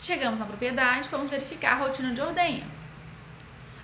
Chegamos 0.00 0.40
na 0.40 0.46
propriedade, 0.46 1.08
vamos 1.08 1.30
verificar 1.30 1.74
a 1.74 1.84
rotina 1.84 2.12
de 2.12 2.20
ordenha. 2.20 2.66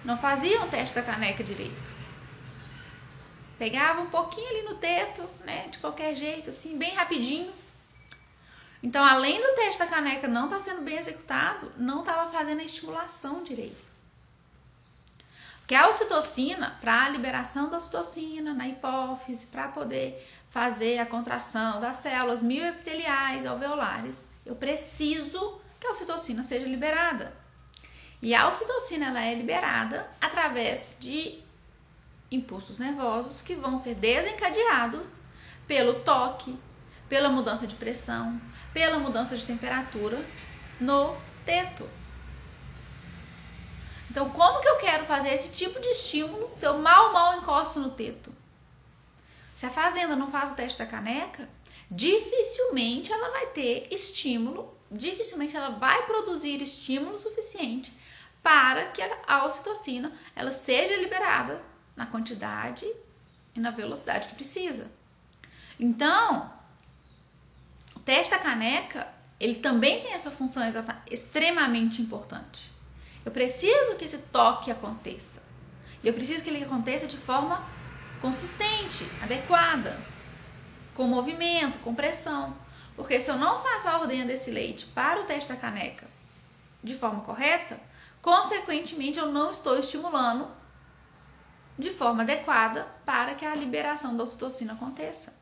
Não 0.05 0.17
faziam 0.17 0.65
o 0.65 0.69
teste 0.69 0.97
da 0.97 1.03
caneca 1.03 1.45
direito. 1.45 1.95
Pegava 3.59 4.01
um 4.01 4.07
pouquinho 4.07 4.49
ali 4.49 4.63
no 4.63 4.75
teto, 4.75 5.23
né, 5.45 5.69
de 5.71 5.79
qualquer 5.79 6.17
jeito, 6.17 6.51
assim, 6.51 6.77
bem 6.77 6.93
rapidinho 6.95 7.53
então, 8.85 9.03
além 9.03 9.41
do 9.41 9.55
teste 9.55 9.79
da 9.79 9.87
caneca 9.87 10.29
não 10.29 10.45
estar 10.45 10.59
tá 10.59 10.63
sendo 10.63 10.83
bem 10.83 10.99
executado, 10.99 11.73
não 11.75 12.01
estava 12.01 12.31
fazendo 12.31 12.61
a 12.61 12.65
estimulação 12.65 13.43
direito. 13.43 13.91
Que 15.67 15.75
a 15.75 15.89
ocitocina, 15.89 16.77
para 16.83 17.05
a 17.05 17.09
liberação 17.09 17.71
da 17.71 17.79
ocitocina 17.79 18.53
na 18.53 18.69
hipófise, 18.69 19.47
para 19.47 19.69
poder 19.69 20.23
fazer 20.55 21.01
a 21.01 21.05
contração 21.05 21.81
das 21.81 21.97
células 21.97 22.41
mioepiteliais 22.41 23.45
alveolares, 23.45 24.25
eu 24.47 24.55
preciso 24.55 25.61
que 25.81 25.87
a 25.89 25.91
ocitocina 25.91 26.45
seja 26.45 26.69
liberada. 26.69 27.35
E 28.23 28.33
a 28.33 28.49
ocitocina 28.49 29.09
ela 29.09 29.21
é 29.21 29.35
liberada 29.35 30.09
através 30.21 30.97
de 31.01 31.43
impulsos 32.31 32.79
nervosos 32.79 33.43
que 33.43 33.57
vão 33.57 33.77
ser 33.77 33.97
desencadeados 33.97 35.19
pelo 35.67 35.95
toque, 35.95 36.57
pela 37.09 37.29
mudança 37.29 37.67
de 37.67 37.75
pressão, 37.75 38.41
pela 38.73 39.01
mudança 39.01 39.37
de 39.37 39.45
temperatura 39.45 40.25
no 40.81 41.17
teto. 41.45 41.91
Então, 44.09 44.31
como 44.31 44.61
que 44.61 44.69
eu 44.69 44.77
quero 44.77 45.05
fazer 45.05 45.31
esse 45.31 45.51
tipo 45.51 45.81
de 45.81 45.89
estímulo 45.89 46.49
se 46.55 46.65
eu 46.65 46.79
mal, 46.79 47.13
mal 47.13 47.39
encosto 47.39 47.81
no 47.81 47.91
teto? 47.91 48.44
Se 49.55 49.67
a 49.67 49.71
fazenda 49.71 50.17
não 50.17 50.31
faz 50.31 50.51
o 50.51 50.55
teste 50.55 50.79
da 50.79 50.87
caneca, 50.87 51.49
dificilmente 51.91 53.13
ela 53.13 53.31
vai 53.31 53.47
ter 53.49 53.87
estímulo, 53.91 54.77
dificilmente 54.91 55.57
ela 55.57 55.71
vai 55.71 56.05
produzir 56.07 56.61
estímulo 56.61 57.19
suficiente 57.19 57.93
para 58.43 58.89
que 58.89 59.01
a 59.27 59.45
ocitocina 59.45 60.13
ela 60.35 60.53
seja 60.53 60.97
liberada 60.97 61.63
na 61.97 62.05
quantidade 62.05 62.87
e 63.55 63.61
na 63.61 63.71
velocidade 63.71 64.29
que 64.29 64.35
precisa. 64.35 64.91
Então, 65.79 66.53
teste 68.05 68.33
da 68.33 68.39
caneca, 68.39 69.09
ele 69.41 69.57
também 69.57 70.03
tem 70.03 70.13
essa 70.13 70.31
função 70.31 70.63
extremamente 71.11 72.03
importante. 72.03 72.73
Eu 73.25 73.33
preciso 73.33 73.97
que 73.97 74.05
esse 74.05 74.19
toque 74.19 74.71
aconteça. 74.71 75.43
E 76.03 76.09
eu 76.09 76.13
preciso 76.13 76.45
que 76.45 76.51
ele 76.51 76.63
aconteça 76.63 77.07
de 77.07 77.17
forma 77.17 77.65
consistente, 78.21 79.09
adequada, 79.23 79.99
com 80.95 81.05
movimento, 81.05 81.79
com 81.81 81.95
pressão. 81.95 82.57
Porque 82.97 83.19
se 83.21 83.31
eu 83.31 83.37
não 83.37 83.59
faço 83.59 83.89
a 83.89 83.99
ordenha 83.99 84.25
desse 84.25 84.51
leite 84.51 84.87
para 84.87 85.21
o 85.21 85.25
teste 85.25 85.49
da 85.49 85.57
caneca 85.57 86.07
de 86.83 86.95
forma 86.95 87.23
correta, 87.23 87.81
consequentemente 88.23 89.19
eu 89.19 89.31
não 89.33 89.51
estou 89.51 89.79
estimulando 89.79 90.49
de 91.79 91.91
forma 91.91 92.23
adequada 92.23 92.87
para 93.05 93.35
que 93.35 93.45
a 93.45 93.55
liberação 93.55 94.17
da 94.17 94.23
ocitocina 94.23 94.75
aconteça. 94.75 95.35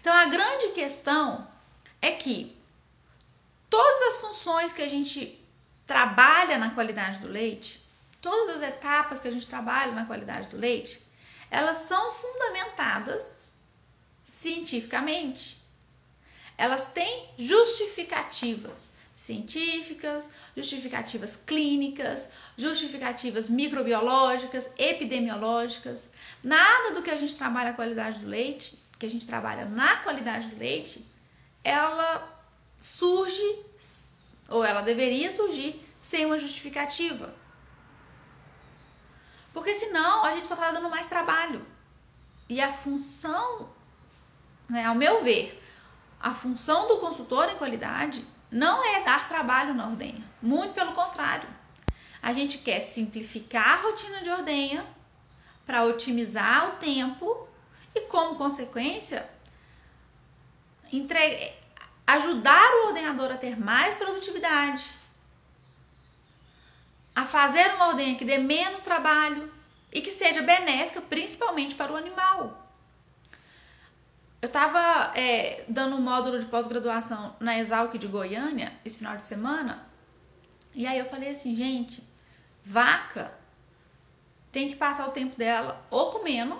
Então 0.00 0.14
a 0.14 0.26
grande 0.26 0.68
questão 0.68 1.46
é 2.00 2.10
que 2.10 2.60
todas 3.70 4.02
as 4.14 4.20
funções 4.20 4.72
que 4.72 4.82
a 4.82 4.88
gente 4.88 5.42
trabalha 5.86 6.58
na 6.58 6.70
qualidade 6.70 7.18
do 7.20 7.28
leite, 7.28 7.82
todas 8.20 8.56
as 8.56 8.68
etapas 8.68 9.20
que 9.20 9.28
a 9.28 9.30
gente 9.30 9.48
trabalha 9.48 9.92
na 9.92 10.04
qualidade 10.04 10.48
do 10.48 10.56
leite, 10.58 11.00
elas 11.52 11.80
são 11.80 12.10
fundamentadas 12.10 13.52
cientificamente. 14.26 15.62
Elas 16.56 16.88
têm 16.88 17.28
justificativas 17.36 18.94
científicas, 19.14 20.30
justificativas 20.56 21.36
clínicas, 21.36 22.30
justificativas 22.56 23.50
microbiológicas, 23.50 24.70
epidemiológicas. 24.78 26.12
Nada 26.42 26.94
do 26.94 27.02
que 27.02 27.10
a 27.10 27.16
gente 27.16 27.36
trabalha 27.36 27.70
a 27.70 27.74
qualidade 27.74 28.20
do 28.20 28.28
leite, 28.28 28.78
que 28.98 29.04
a 29.04 29.10
gente 29.10 29.26
trabalha 29.26 29.66
na 29.66 29.98
qualidade 29.98 30.48
do 30.48 30.58
leite, 30.58 31.06
ela 31.62 32.26
surge, 32.78 33.58
ou 34.48 34.64
ela 34.64 34.80
deveria 34.80 35.30
surgir, 35.30 35.78
sem 36.00 36.24
uma 36.24 36.38
justificativa. 36.38 37.41
Porque 39.52 39.74
senão 39.74 40.24
a 40.24 40.34
gente 40.34 40.48
só 40.48 40.54
está 40.54 40.70
dando 40.70 40.88
mais 40.88 41.06
trabalho. 41.06 41.64
E 42.48 42.60
a 42.60 42.70
função, 42.70 43.68
né, 44.68 44.84
ao 44.84 44.94
meu 44.94 45.22
ver, 45.22 45.62
a 46.20 46.32
função 46.32 46.88
do 46.88 46.98
consultor 46.98 47.48
em 47.48 47.56
qualidade 47.56 48.24
não 48.50 48.84
é 48.84 49.02
dar 49.02 49.28
trabalho 49.28 49.74
na 49.74 49.86
ordenha. 49.86 50.22
Muito 50.40 50.74
pelo 50.74 50.92
contrário. 50.92 51.48
A 52.22 52.32
gente 52.32 52.58
quer 52.58 52.80
simplificar 52.80 53.78
a 53.78 53.82
rotina 53.82 54.22
de 54.22 54.30
ordenha 54.30 54.86
para 55.66 55.84
otimizar 55.84 56.68
o 56.68 56.76
tempo 56.76 57.48
e, 57.94 58.02
como 58.02 58.36
consequência, 58.36 59.28
entre... 60.92 61.52
ajudar 62.06 62.70
o 62.74 62.86
ordenador 62.88 63.32
a 63.32 63.36
ter 63.36 63.58
mais 63.58 63.96
produtividade, 63.96 64.90
a 67.14 67.24
fazer 67.24 67.74
uma 67.74 67.88
ordenha 67.88 68.16
que 68.16 68.24
dê 68.24 68.38
menos 68.38 68.80
trabalho 68.80 69.52
e 69.92 70.00
que 70.00 70.10
seja 70.10 70.42
benéfica 70.42 71.00
principalmente 71.00 71.74
para 71.74 71.92
o 71.92 71.96
animal. 71.96 72.58
Eu 74.40 74.46
estava 74.46 75.12
é, 75.14 75.64
dando 75.68 75.96
um 75.96 76.00
módulo 76.00 76.38
de 76.38 76.46
pós-graduação 76.46 77.36
na 77.38 77.58
Exalc 77.58 77.96
de 77.96 78.08
Goiânia 78.08 78.72
esse 78.84 78.98
final 78.98 79.16
de 79.16 79.22
semana 79.22 79.86
e 80.74 80.86
aí 80.86 80.98
eu 80.98 81.04
falei 81.04 81.30
assim, 81.30 81.54
gente, 81.54 82.02
vaca 82.64 83.32
tem 84.50 84.68
que 84.68 84.76
passar 84.76 85.08
o 85.08 85.12
tempo 85.12 85.36
dela 85.36 85.84
ou 85.90 86.10
comendo 86.10 86.58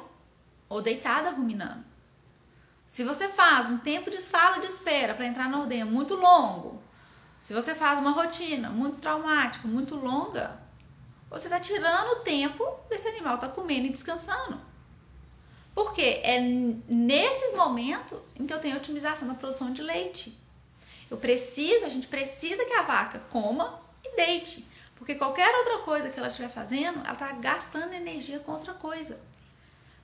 ou 0.68 0.82
deitada 0.82 1.30
ruminando. 1.30 1.84
Se 2.86 3.04
você 3.04 3.28
faz 3.28 3.70
um 3.70 3.78
tempo 3.78 4.10
de 4.10 4.20
sala 4.20 4.58
de 4.58 4.66
espera 4.66 5.14
para 5.14 5.26
entrar 5.26 5.48
na 5.48 5.60
ordenha 5.60 5.86
muito 5.86 6.14
longo, 6.14 6.81
se 7.42 7.52
você 7.52 7.74
faz 7.74 7.98
uma 7.98 8.12
rotina 8.12 8.70
muito 8.70 8.98
traumática, 8.98 9.66
muito 9.66 9.96
longa, 9.96 10.60
você 11.28 11.48
está 11.48 11.58
tirando 11.58 12.12
o 12.12 12.20
tempo 12.20 12.64
desse 12.88 13.08
animal 13.08 13.34
estar 13.34 13.48
tá 13.48 13.52
comendo 13.52 13.88
e 13.88 13.90
descansando. 13.90 14.60
Porque 15.74 16.20
é 16.22 16.38
nesses 16.38 17.52
momentos 17.56 18.32
em 18.38 18.46
que 18.46 18.54
eu 18.54 18.60
tenho 18.60 18.76
otimização 18.76 19.26
da 19.26 19.34
produção 19.34 19.72
de 19.72 19.82
leite. 19.82 20.38
Eu 21.10 21.16
preciso, 21.16 21.84
a 21.84 21.88
gente 21.88 22.06
precisa 22.06 22.64
que 22.64 22.74
a 22.74 22.82
vaca 22.82 23.18
coma 23.28 23.80
e 24.04 24.14
deite. 24.14 24.64
Porque 24.94 25.16
qualquer 25.16 25.52
outra 25.52 25.78
coisa 25.78 26.10
que 26.10 26.20
ela 26.20 26.28
estiver 26.28 26.48
fazendo, 26.48 27.00
ela 27.00 27.12
está 27.12 27.32
gastando 27.32 27.92
energia 27.92 28.38
com 28.38 28.52
outra 28.52 28.72
coisa. 28.72 29.18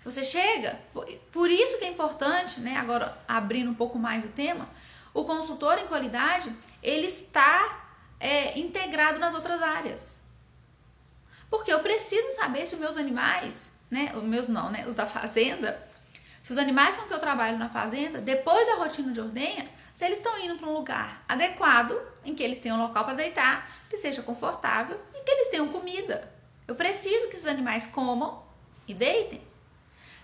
Se 0.00 0.04
você 0.04 0.24
chega, 0.24 0.76
por 1.30 1.48
isso 1.48 1.78
que 1.78 1.84
é 1.84 1.88
importante, 1.88 2.58
né, 2.58 2.76
agora 2.78 3.16
abrindo 3.28 3.70
um 3.70 3.74
pouco 3.74 3.96
mais 3.96 4.24
o 4.24 4.28
tema, 4.28 4.68
o 5.12 5.24
consultor 5.24 5.78
em 5.78 5.86
qualidade, 5.86 6.54
ele 6.82 7.06
está 7.06 7.86
é, 8.20 8.58
integrado 8.58 9.18
nas 9.18 9.34
outras 9.34 9.62
áreas. 9.62 10.24
Porque 11.50 11.72
eu 11.72 11.80
preciso 11.80 12.34
saber 12.36 12.66
se 12.66 12.74
os 12.74 12.80
meus 12.80 12.96
animais, 12.96 13.74
né, 13.90 14.12
os 14.14 14.22
meus 14.22 14.48
não, 14.48 14.70
né, 14.70 14.84
os 14.86 14.94
da 14.94 15.06
fazenda, 15.06 15.82
se 16.42 16.52
os 16.52 16.58
animais 16.58 16.96
com 16.96 17.06
que 17.06 17.14
eu 17.14 17.18
trabalho 17.18 17.58
na 17.58 17.68
fazenda, 17.68 18.20
depois 18.20 18.66
da 18.66 18.74
rotina 18.76 19.12
de 19.12 19.20
ordenha, 19.20 19.68
se 19.94 20.04
eles 20.04 20.18
estão 20.18 20.38
indo 20.38 20.56
para 20.56 20.68
um 20.68 20.72
lugar 20.72 21.24
adequado, 21.28 21.98
em 22.24 22.34
que 22.34 22.42
eles 22.42 22.58
tenham 22.58 22.78
um 22.78 22.82
local 22.82 23.04
para 23.04 23.14
deitar, 23.14 23.70
que 23.90 23.96
seja 23.96 24.22
confortável 24.22 25.00
e 25.14 25.24
que 25.24 25.30
eles 25.30 25.48
tenham 25.48 25.68
comida. 25.68 26.32
Eu 26.66 26.74
preciso 26.74 27.28
que 27.28 27.36
os 27.36 27.46
animais 27.46 27.86
comam 27.86 28.42
e 28.86 28.94
deitem. 28.94 29.42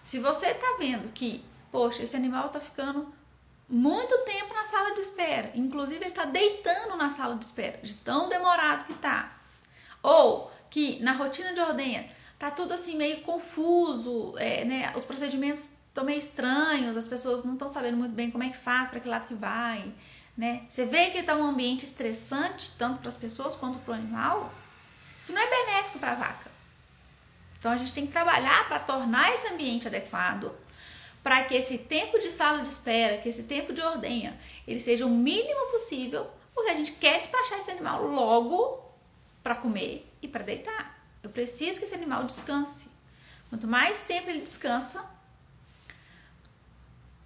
Se 0.02 0.18
você 0.18 0.48
está 0.48 0.76
vendo 0.78 1.10
que, 1.12 1.44
poxa, 1.72 2.02
esse 2.02 2.14
animal 2.14 2.46
está 2.46 2.60
ficando 2.60 3.12
muito 3.68 4.16
tempo 4.24 4.54
na 4.54 4.64
sala 4.64 4.92
de 4.94 5.00
espera, 5.00 5.50
inclusive 5.54 5.96
ele 5.96 6.06
está 6.06 6.24
deitando 6.24 6.96
na 6.96 7.10
sala 7.10 7.36
de 7.36 7.44
espera, 7.44 7.78
de 7.82 7.94
tão 7.94 8.28
demorado 8.28 8.84
que 8.86 8.92
está, 8.92 9.32
ou 10.02 10.52
que 10.68 11.02
na 11.02 11.12
rotina 11.12 11.52
de 11.52 11.60
ordenha 11.60 12.06
tá 12.38 12.50
tudo 12.50 12.74
assim 12.74 12.96
meio 12.96 13.22
confuso, 13.22 14.34
é, 14.38 14.64
né? 14.64 14.92
Os 14.96 15.04
procedimentos 15.04 15.70
estão 15.88 16.04
meio 16.04 16.18
estranhos, 16.18 16.96
as 16.96 17.06
pessoas 17.06 17.44
não 17.44 17.54
estão 17.54 17.68
sabendo 17.68 17.96
muito 17.96 18.12
bem 18.12 18.30
como 18.30 18.44
é 18.44 18.50
que 18.50 18.56
faz, 18.56 18.88
para 18.88 19.00
que 19.00 19.08
lado 19.08 19.26
que 19.26 19.34
vai, 19.34 19.92
né? 20.36 20.66
Você 20.68 20.84
vê 20.84 21.10
que 21.10 21.18
está 21.18 21.36
um 21.36 21.44
ambiente 21.44 21.84
estressante 21.84 22.72
tanto 22.76 22.98
para 22.98 23.08
as 23.08 23.16
pessoas 23.16 23.54
quanto 23.54 23.78
para 23.78 23.92
o 23.92 23.94
animal. 23.94 24.52
Isso 25.20 25.32
não 25.32 25.40
é 25.40 25.48
benéfico 25.48 25.98
para 25.98 26.12
a 26.12 26.16
vaca. 26.16 26.50
Então 27.58 27.72
a 27.72 27.76
gente 27.76 27.94
tem 27.94 28.06
que 28.06 28.12
trabalhar 28.12 28.68
para 28.68 28.78
tornar 28.80 29.32
esse 29.32 29.46
ambiente 29.46 29.86
adequado, 29.86 30.52
para 31.24 31.42
que 31.44 31.54
esse 31.54 31.78
tempo 31.78 32.18
de 32.18 32.30
sala 32.30 32.62
de 32.62 32.68
espera, 32.68 33.16
que 33.16 33.30
esse 33.30 33.44
tempo 33.44 33.72
de 33.72 33.80
ordenha, 33.80 34.38
ele 34.68 34.78
seja 34.78 35.06
o 35.06 35.10
mínimo 35.10 35.72
possível, 35.72 36.30
porque 36.54 36.70
a 36.70 36.74
gente 36.74 36.92
quer 36.92 37.18
despachar 37.18 37.58
esse 37.58 37.70
animal 37.70 38.06
logo 38.06 38.84
para 39.42 39.54
comer 39.54 40.06
e 40.20 40.28
para 40.28 40.44
deitar. 40.44 41.02
Eu 41.22 41.30
preciso 41.30 41.78
que 41.78 41.86
esse 41.86 41.94
animal 41.94 42.24
descanse. 42.24 42.90
Quanto 43.48 43.66
mais 43.66 44.02
tempo 44.02 44.28
ele 44.28 44.40
descansa, 44.40 45.02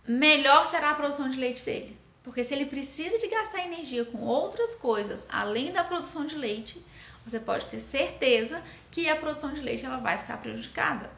melhor 0.07 0.65
será 0.69 0.93
a 0.93 0.95
produção 0.95 1.29
de 1.29 1.37
leite 1.37 1.65
dele. 1.65 1.99
Porque 2.23 2.45
se 2.45 2.55
ele 2.55 2.67
precisa 2.67 3.19
de 3.19 3.27
gastar 3.27 3.65
energia 3.65 4.05
com 4.05 4.19
outras 4.19 4.77
coisas 4.77 5.27
além 5.29 5.73
da 5.73 5.83
produção 5.83 6.25
de 6.25 6.37
leite, 6.37 6.81
você 7.27 7.41
pode 7.41 7.67
ter 7.67 7.81
certeza 7.81 8.63
que 8.93 9.09
a 9.09 9.17
produção 9.17 9.53
de 9.53 9.61
leite 9.61 9.85
ela 9.85 9.99
vai 9.99 10.19
ficar 10.19 10.37
prejudicada. 10.37 11.11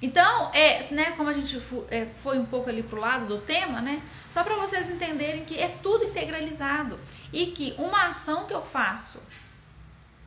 Então, 0.00 0.50
é, 0.54 0.82
né, 0.92 1.12
como 1.16 1.28
a 1.28 1.32
gente 1.32 1.60
é, 1.90 2.06
foi 2.06 2.38
um 2.38 2.46
pouco 2.46 2.70
ali 2.70 2.82
pro 2.82 3.00
lado 3.00 3.26
do 3.26 3.38
tema, 3.40 3.80
né, 3.80 4.00
só 4.30 4.44
para 4.44 4.54
vocês 4.54 4.88
entenderem 4.88 5.44
que 5.44 5.58
é 5.58 5.68
tudo 5.82 6.04
integralizado 6.04 6.98
e 7.32 7.46
que 7.46 7.74
uma 7.78 8.08
ação 8.08 8.46
que 8.46 8.54
eu 8.54 8.62
faço 8.62 9.20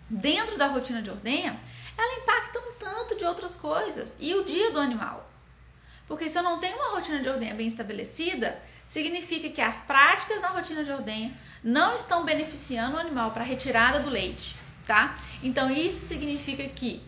dentro 0.09 0.57
da 0.57 0.67
rotina 0.67 1.01
de 1.01 1.09
ordenha, 1.09 1.57
ela 1.97 2.19
impacta 2.19 2.59
um 2.59 2.73
tanto 2.77 3.15
de 3.15 3.23
outras 3.23 3.55
coisas 3.55 4.17
e 4.19 4.33
o 4.35 4.43
dia 4.43 4.71
do 4.71 4.79
animal. 4.79 5.29
Porque 6.05 6.27
se 6.27 6.37
eu 6.37 6.43
não 6.43 6.59
tenho 6.59 6.75
uma 6.75 6.89
rotina 6.89 7.19
de 7.19 7.29
ordenha 7.29 7.55
bem 7.55 7.67
estabelecida, 7.67 8.61
significa 8.85 9.49
que 9.49 9.61
as 9.61 9.79
práticas 9.79 10.41
na 10.41 10.49
rotina 10.49 10.83
de 10.83 10.91
ordenha 10.91 11.33
não 11.63 11.95
estão 11.95 12.25
beneficiando 12.25 12.97
o 12.97 12.99
animal 12.99 13.31
para 13.31 13.45
retirada 13.45 14.01
do 14.01 14.09
leite, 14.09 14.57
tá? 14.85 15.15
Então 15.41 15.71
isso 15.71 16.05
significa 16.05 16.67
que 16.67 17.01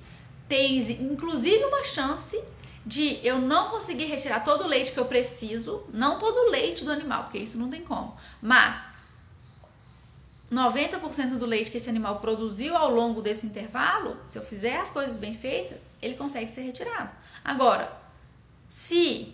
tem 0.48 0.78
inclusive 0.78 1.66
uma 1.66 1.84
chance 1.84 2.42
de 2.86 3.20
eu 3.26 3.40
não 3.40 3.70
conseguir 3.70 4.06
retirar 4.06 4.42
todo 4.42 4.64
o 4.64 4.68
leite 4.68 4.92
que 4.92 5.00
eu 5.00 5.06
preciso, 5.06 5.84
não 5.94 6.20
todo 6.20 6.36
o 6.36 6.50
leite 6.50 6.84
do 6.84 6.92
animal, 6.92 7.24
porque 7.24 7.38
isso 7.38 7.58
não 7.58 7.70
tem 7.70 7.82
como, 7.82 8.16
mas 8.42 8.88
90% 10.52 11.38
do 11.38 11.46
leite 11.46 11.72
que 11.72 11.78
esse 11.78 11.90
animal 11.90 12.20
produziu 12.20 12.76
ao 12.76 12.92
longo 12.92 13.22
desse 13.22 13.48
intervalo, 13.48 14.18
se 14.30 14.38
eu 14.38 14.44
fizer 14.44 14.78
as 14.78 14.90
coisas 14.90 15.18
bem 15.18 15.34
feitas, 15.34 15.78
ele 16.02 16.16
consegue 16.16 16.52
ser 16.52 16.62
retirado. 16.62 17.12
Agora, 17.44 17.92
se 18.70 19.34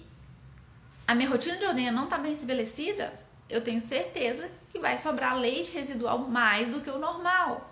a 1.08 1.16
minha 1.16 1.30
rotina 1.30 1.58
de 1.58 1.66
ordenha 1.66 1.92
não 1.92 2.06
está 2.06 2.18
bem 2.18 2.32
estabelecida, 2.32 3.12
eu 3.50 3.62
tenho 3.62 3.82
certeza 3.82 4.50
que 4.72 4.80
vai 4.80 4.98
sobrar 4.98 5.38
leite 5.38 5.72
residual 5.72 6.20
mais 6.20 6.70
do 6.70 6.82
que 6.82 6.90
o 6.90 7.00
normal. 7.00 7.70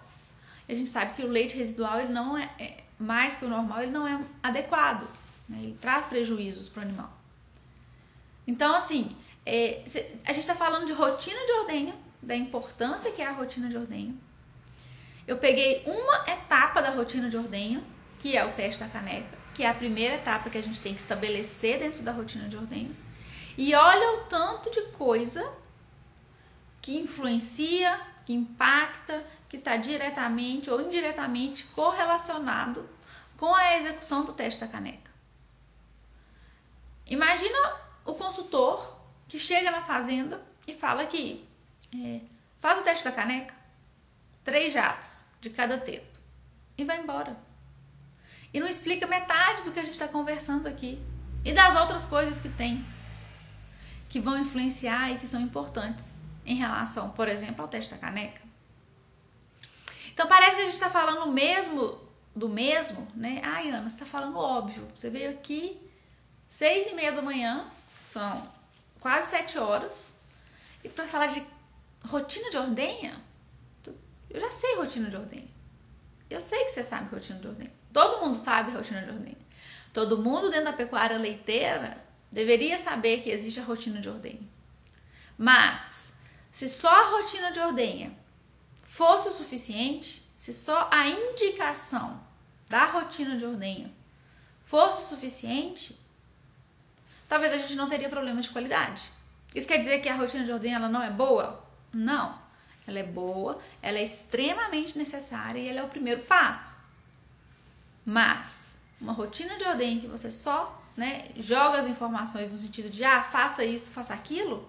A 0.68 0.74
gente 0.74 0.90
sabe 0.90 1.14
que 1.14 1.24
o 1.24 1.28
leite 1.28 1.56
residual 1.56 2.02
ele 2.02 2.12
não 2.12 2.38
é, 2.38 2.50
é 2.60 2.84
mais 3.00 3.36
que 3.36 3.46
o 3.46 3.48
normal, 3.48 3.84
ele 3.84 3.92
não 3.92 4.08
é 4.08 4.20
adequado, 4.42 5.08
né? 5.48 5.60
ele 5.62 5.78
traz 5.80 6.06
prejuízos 6.06 6.68
para 6.68 6.82
o 6.82 6.84
animal. 6.84 7.12
Então, 8.46 8.76
assim, 8.76 9.10
é, 9.46 9.84
a 10.26 10.34
gente 10.34 10.42
está 10.42 10.56
falando 10.56 10.86
de 10.86 10.94
rotina 10.94 11.40
de 11.46 11.52
ordenha, 11.54 11.96
da 12.22 12.36
importância 12.36 13.12
que 13.12 13.22
é 13.22 13.28
a 13.28 13.32
rotina 13.32 13.70
de 13.70 13.78
ordenha. 13.78 14.14
Eu 15.28 15.38
peguei 15.38 15.84
uma 15.86 16.30
etapa 16.30 16.82
da 16.82 16.90
rotina 16.90 17.30
de 17.30 17.38
ordenha, 17.38 17.84
que 18.20 18.38
é 18.38 18.46
o 18.46 18.52
teste 18.54 18.82
da 18.82 18.90
caneca, 18.90 19.38
que 19.54 19.64
é 19.64 19.70
a 19.70 19.74
primeira 19.74 20.16
etapa 20.16 20.50
que 20.50 20.58
a 20.58 20.64
gente 20.64 20.80
tem 20.80 20.94
que 20.94 21.02
estabelecer 21.02 21.80
dentro 21.80 22.02
da 22.02 22.12
rotina 22.12 22.48
de 22.48 22.56
ordenha. 22.56 22.92
E 23.58 23.74
olha 23.74 24.12
o 24.14 24.18
tanto 24.26 24.70
de 24.72 24.82
coisa 24.92 25.52
que 26.82 26.98
influencia, 26.98 28.00
que 28.26 28.34
impacta, 28.34 29.24
que 29.50 29.58
está 29.58 29.76
diretamente 29.78 30.70
ou 30.70 30.82
indiretamente 30.82 31.64
correlacionado 31.66 32.88
com 33.36 33.54
a 33.54 33.78
execução 33.78 34.24
do 34.24 34.34
teste 34.34 34.62
da 34.62 34.68
caneca. 34.68 35.07
Imagina 37.10 37.58
o 38.06 38.14
consultor 38.14 38.98
que 39.28 39.40
chega 39.40 39.72
na 39.72 39.82
fazenda 39.82 40.42
e 40.66 40.74
fala 40.74 41.06
que 41.06 41.48
é, 41.94 42.22
faz 42.60 42.80
o 42.80 42.84
teste 42.84 43.06
da 43.06 43.12
caneca, 43.12 43.54
três 44.44 44.74
jatos 44.74 45.26
de 45.40 45.50
cada 45.50 45.78
teto 45.78 46.20
e 46.78 46.84
vai 46.84 47.00
embora. 47.00 47.38
E 48.54 48.60
não 48.60 48.68
explica 48.68 49.06
metade 49.08 49.64
do 49.64 49.72
que 49.72 49.80
a 49.80 49.84
gente 49.84 49.94
está 49.94 50.08
conversando 50.08 50.68
aqui 50.68 51.02
e 51.44 51.54
das 51.54 51.76
outras 51.76 52.06
coisas 52.06 52.40
que 52.40 52.50
tem 52.50 52.86
que 54.10 54.20
vão 54.20 54.38
influenciar 54.38 55.12
e 55.12 55.18
que 55.18 55.28
são 55.28 55.42
importantes 55.42 56.22
em 56.46 56.56
relação, 56.56 57.10
por 57.10 57.28
exemplo, 57.28 57.62
ao 57.62 57.68
teste 57.68 57.92
da 57.92 57.98
caneca. 57.98 58.42
Então 60.14 60.28
parece 60.28 60.56
que 60.56 60.62
a 60.62 60.66
gente 60.66 60.74
está 60.74 60.90
falando 60.90 61.32
mesmo 61.32 62.00
do 62.36 62.48
mesmo, 62.48 63.08
né? 63.14 63.42
Ai, 63.44 63.70
Ana, 63.70 63.90
você 63.90 63.96
está 63.96 64.06
falando 64.06 64.38
óbvio. 64.38 64.88
Você 64.96 65.10
veio 65.10 65.30
aqui 65.30 65.80
seis 66.48 66.88
e 66.88 66.94
meia 66.94 67.12
da 67.12 67.22
manhã, 67.22 67.68
são 68.12 68.48
quase 69.00 69.30
sete 69.30 69.58
horas, 69.58 70.12
e 70.84 70.90
para 70.90 71.08
falar 71.08 71.28
de 71.28 71.46
rotina 72.06 72.50
de 72.50 72.58
ordenha, 72.58 73.22
eu 74.30 74.40
já 74.40 74.52
sei 74.52 74.76
rotina 74.76 75.10
de 75.10 75.16
ordenha. 75.16 75.48
Eu 76.30 76.42
sei 76.42 76.66
que 76.66 76.72
você 76.72 76.84
sabe 76.84 77.10
rotina 77.10 77.40
de 77.40 77.48
ordenha. 77.48 77.72
Todo 77.94 78.22
mundo 78.24 78.36
sabe 78.36 78.72
rotina 78.72 79.02
de 79.02 79.12
ordenha. 79.12 79.38
Todo 79.94 80.18
mundo 80.18 80.50
dentro 80.50 80.66
da 80.66 80.74
pecuária 80.74 81.18
leiteira 81.18 82.04
deveria 82.32 82.78
saber 82.78 83.22
que 83.22 83.30
existe 83.30 83.60
a 83.60 83.64
rotina 83.64 84.02
de 84.02 84.10
ordenha. 84.10 84.42
Mas, 85.38 86.12
se 86.52 86.68
só 86.68 86.90
a 86.90 87.10
rotina 87.18 87.52
de 87.52 87.60
ordenha 87.60 88.18
fosse 88.82 89.30
o 89.30 89.34
suficiente, 89.34 90.24
se 90.36 90.54
só 90.54 90.90
a 90.92 91.08
indicação 91.08 92.22
da 92.68 92.86
rotina 92.86 93.38
de 93.38 93.46
ordenha 93.46 93.92
fosse 94.64 95.04
o 95.04 95.08
suficiente, 95.08 95.98
talvez 97.28 97.54
a 97.54 97.58
gente 97.58 97.76
não 97.76 97.88
teria 97.88 98.10
problema 98.10 98.42
de 98.42 98.50
qualidade. 98.50 99.12
Isso 99.54 99.68
quer 99.68 99.78
dizer 99.78 100.00
que 100.00 100.10
a 100.10 100.16
rotina 100.16 100.44
de 100.44 100.52
ordenha 100.52 100.76
ela 100.76 100.90
não 100.90 101.02
é 101.02 101.10
boa? 101.10 101.64
Não. 101.94 102.38
Ela 102.86 103.00
é 103.00 103.04
boa, 103.04 103.60
ela 103.82 103.98
é 103.98 104.04
extremamente 104.04 104.98
necessária 104.98 105.60
e 105.60 105.68
ela 105.68 105.82
é 105.82 105.84
o 105.84 105.90
primeiro 105.90 106.22
passo. 106.22 106.76
Mas 108.06 108.78
uma 109.00 109.14
rotina 109.14 109.58
de 109.58 109.66
ordem 109.66 110.00
que 110.00 110.08
você 110.08 110.32
só 110.32 110.82
né, 110.96 111.30
joga 111.36 111.78
as 111.78 111.88
informações 111.88 112.52
no 112.52 112.60
sentido 112.60 112.90
de 112.90 113.04
ah, 113.04 113.24
faça 113.24 113.64
isso, 113.64 113.92
faça 113.92 114.14
aquilo, 114.14 114.68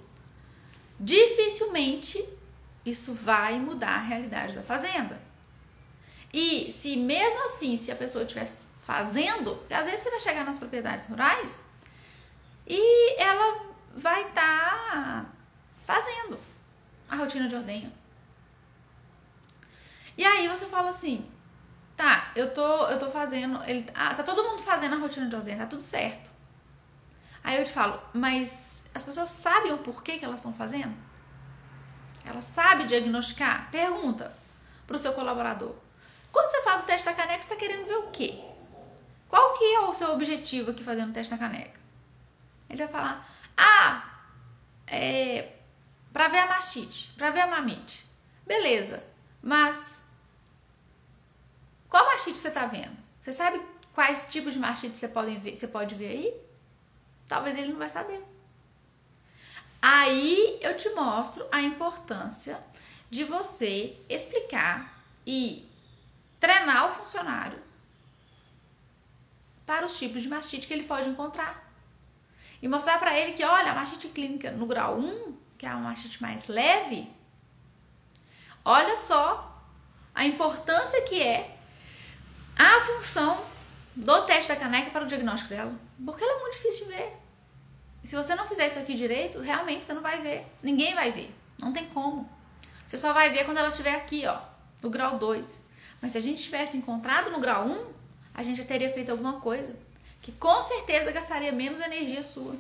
dificilmente 0.99 2.23
isso 2.85 3.15
vai 3.15 3.59
mudar 3.59 3.95
a 3.95 4.01
realidade 4.01 4.55
da 4.55 4.63
fazenda. 4.63 5.21
E 6.33 6.71
se 6.73 6.97
mesmo 6.97 7.45
assim, 7.45 7.77
se 7.77 7.91
a 7.91 7.97
pessoa 7.97 8.25
estivesse 8.25 8.69
fazendo, 8.81 9.63
às 9.71 9.87
vezes 9.87 10.01
você 10.01 10.11
vai 10.11 10.21
chegar 10.21 10.45
nas 10.45 10.59
propriedades 10.59 11.07
rurais 11.07 11.63
e 12.69 13.21
ela 13.21 13.67
vai 13.97 14.29
estar 14.29 14.93
tá 14.93 15.27
fazendo 15.79 16.39
a 17.09 17.17
rotina 17.17 17.49
de 17.49 17.57
ordenha. 17.57 17.91
E 20.17 20.25
aí 20.25 20.49
você 20.49 20.67
fala 20.67 20.91
assim, 20.91 21.27
tá, 21.97 22.31
eu 22.37 22.53
tô, 22.53 22.87
eu 22.89 22.99
tô 22.99 23.09
fazendo, 23.11 23.63
ele, 23.65 23.89
ah, 23.95 24.15
tá 24.15 24.23
todo 24.23 24.45
mundo 24.45 24.61
fazendo 24.61 24.95
a 24.95 24.99
rotina 24.99 25.29
de 25.29 25.37
ordenha, 25.37 25.59
tá 25.59 25.67
tudo 25.67 25.83
certo. 25.83 26.31
Aí 27.43 27.57
eu 27.57 27.65
te 27.65 27.73
falo, 27.73 28.01
mas 28.13 28.83
as 28.95 29.05
pessoas 29.05 29.29
sabem 29.31 29.73
o 29.73 29.79
porquê 29.79 30.19
que 30.19 30.25
elas 30.25 30.41
estão 30.41 30.53
fazendo? 30.53 30.95
Ela 32.25 32.43
sabe 32.43 32.85
diagnosticar? 32.85 33.71
Pergunta 33.71 34.37
pro 34.87 34.99
seu 34.99 35.15
colaborador. 35.15 35.75
Quando 36.31 36.51
você 36.51 36.63
faz 36.63 36.83
o 36.83 36.87
teste 36.87 37.07
da 37.07 37.15
caneca, 37.15 37.43
você 37.43 37.55
está 37.55 37.57
querendo 37.57 37.87
ver 37.87 37.97
o 37.97 38.11
quê? 38.11 38.39
Qual 39.29 39.55
que 39.55 39.65
é 39.65 39.81
o 39.81 39.95
seu 39.95 40.13
objetivo 40.13 40.73
aqui 40.73 40.85
fazendo 40.85 41.11
o 41.11 41.13
teste 41.13 41.33
da 41.33 41.39
caneca? 41.39 41.88
Ele 42.69 42.79
vai 42.85 42.89
falar, 42.89 43.29
ah, 43.57 44.21
é 44.87 45.55
para 46.13 46.29
ver 46.29 46.39
a 46.39 46.47
mastite, 46.47 47.13
para 47.17 47.31
ver 47.31 47.41
a 47.41 47.47
mamite. 47.47 48.07
Beleza, 48.47 49.03
mas 49.43 50.05
qual 51.89 52.05
mastite 52.07 52.39
você 52.39 52.49
está 52.49 52.67
vendo? 52.67 52.97
Você 53.21 53.33
sabe 53.33 53.61
quais 53.93 54.27
tipos 54.31 54.55
de 54.55 54.59
mastite 54.59 54.97
você 54.97 55.09
pode 55.09 55.37
ver, 55.37 55.57
você 55.57 55.69
pode 55.69 55.95
ver 55.95 56.09
aí? 56.09 56.35
Talvez 57.27 57.57
ele 57.57 57.73
não 57.73 57.79
vai 57.79 57.91
saber. 57.91 58.23
Aí 59.81 60.59
eu 60.61 60.77
te 60.77 60.89
mostro 60.91 61.47
a 61.53 61.63
importância 61.63 62.59
de 63.11 63.25
você 63.25 63.97
explicar 64.09 65.03
e 65.27 65.71
treinar 66.41 66.91
o 66.91 66.95
funcionário 66.95 67.63
para 69.65 69.87
os 69.87 69.99
tipos 69.99 70.23
de 70.23 70.29
mastite 70.29 70.67
que 70.67 70.73
ele 70.73 70.85
pode 70.85 71.09
encontrar. 71.09 71.68
E 72.61 72.69
mostrar 72.69 72.99
para 72.99 73.17
ele 73.17 73.33
que, 73.33 73.45
olha, 73.45 73.73
a 73.73 73.75
mastite 73.75 74.09
clínica 74.09 74.51
no 74.51 74.67
grau 74.67 74.99
1, 74.99 75.37
que 75.57 75.67
é 75.67 75.69
a 75.69 75.77
mastite 75.77 76.21
mais 76.21 76.49
leve, 76.49 77.11
olha 78.65 78.97
só 78.97 79.63
a 80.15 80.25
importância 80.25 81.03
que 81.03 81.23
é 81.23 81.57
a 82.59 82.81
função 82.81 83.41
do 83.95 84.23
teste 84.23 84.53
da 84.53 84.57
caneca 84.57 84.91
para 84.91 85.05
o 85.05 85.07
diagnóstico 85.07 85.51
dela. 85.51 85.73
Porque 86.05 86.23
ela 86.23 86.39
é 86.39 86.41
muito 86.41 86.55
difícil 86.55 86.87
de 86.87 86.93
ver. 86.93 87.17
Se 88.03 88.17
você 88.17 88.35
não 88.35 88.47
fizer 88.47 88.67
isso 88.67 88.79
aqui 88.79 88.95
direito, 88.95 89.41
realmente 89.41 89.85
você 89.85 89.93
não 89.93 90.03
vai 90.03 90.21
ver. 90.21 90.47
Ninguém 90.63 90.95
vai 90.95 91.13
ver. 91.13 91.33
Não 91.61 91.73
tem 91.73 91.87
como. 91.87 92.29
Você 92.87 92.97
só 92.97 93.13
vai 93.13 93.31
ver 93.31 93.45
quando 93.45 93.59
ela 93.59 93.69
estiver 93.69 93.95
aqui, 93.95 94.27
ó, 94.27 94.39
no 94.83 94.91
grau 94.91 95.19
2. 95.19 95.61
Mas 96.01 96.13
se 96.13 96.19
a 96.19 96.21
gente 96.21 96.43
tivesse 96.43 96.77
encontrado 96.77 97.31
no 97.31 97.39
grau 97.39 97.67
1, 97.67 97.87
a 98.35 98.43
gente 98.43 98.59
já 98.59 98.65
teria 98.65 98.91
feito 98.93 99.11
alguma 99.11 99.41
coisa 99.41 99.77
que 100.23 100.33
com 100.33 100.63
certeza 100.63 101.11
gastaria 101.11 101.53
menos 101.53 101.81
energia 101.81 102.23
sua. 102.23 102.57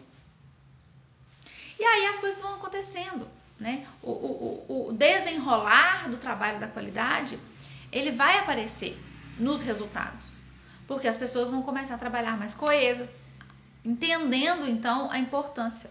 E 1.78 1.84
aí 1.84 2.06
as 2.06 2.18
coisas 2.18 2.40
vão 2.40 2.54
acontecendo, 2.54 3.28
né? 3.58 3.86
O, 4.02 4.10
o, 4.10 4.88
o 4.88 4.92
desenrolar 4.92 6.08
do 6.08 6.16
trabalho 6.16 6.58
da 6.58 6.66
qualidade, 6.66 7.38
ele 7.92 8.10
vai 8.10 8.38
aparecer 8.38 8.98
nos 9.38 9.60
resultados. 9.60 10.40
Porque 10.86 11.06
as 11.06 11.16
pessoas 11.16 11.50
vão 11.50 11.62
começar 11.62 11.94
a 11.94 11.98
trabalhar 11.98 12.36
mais 12.36 12.54
coesas, 12.54 13.28
entendendo 13.84 14.66
então 14.66 15.10
a 15.10 15.18
importância. 15.18 15.90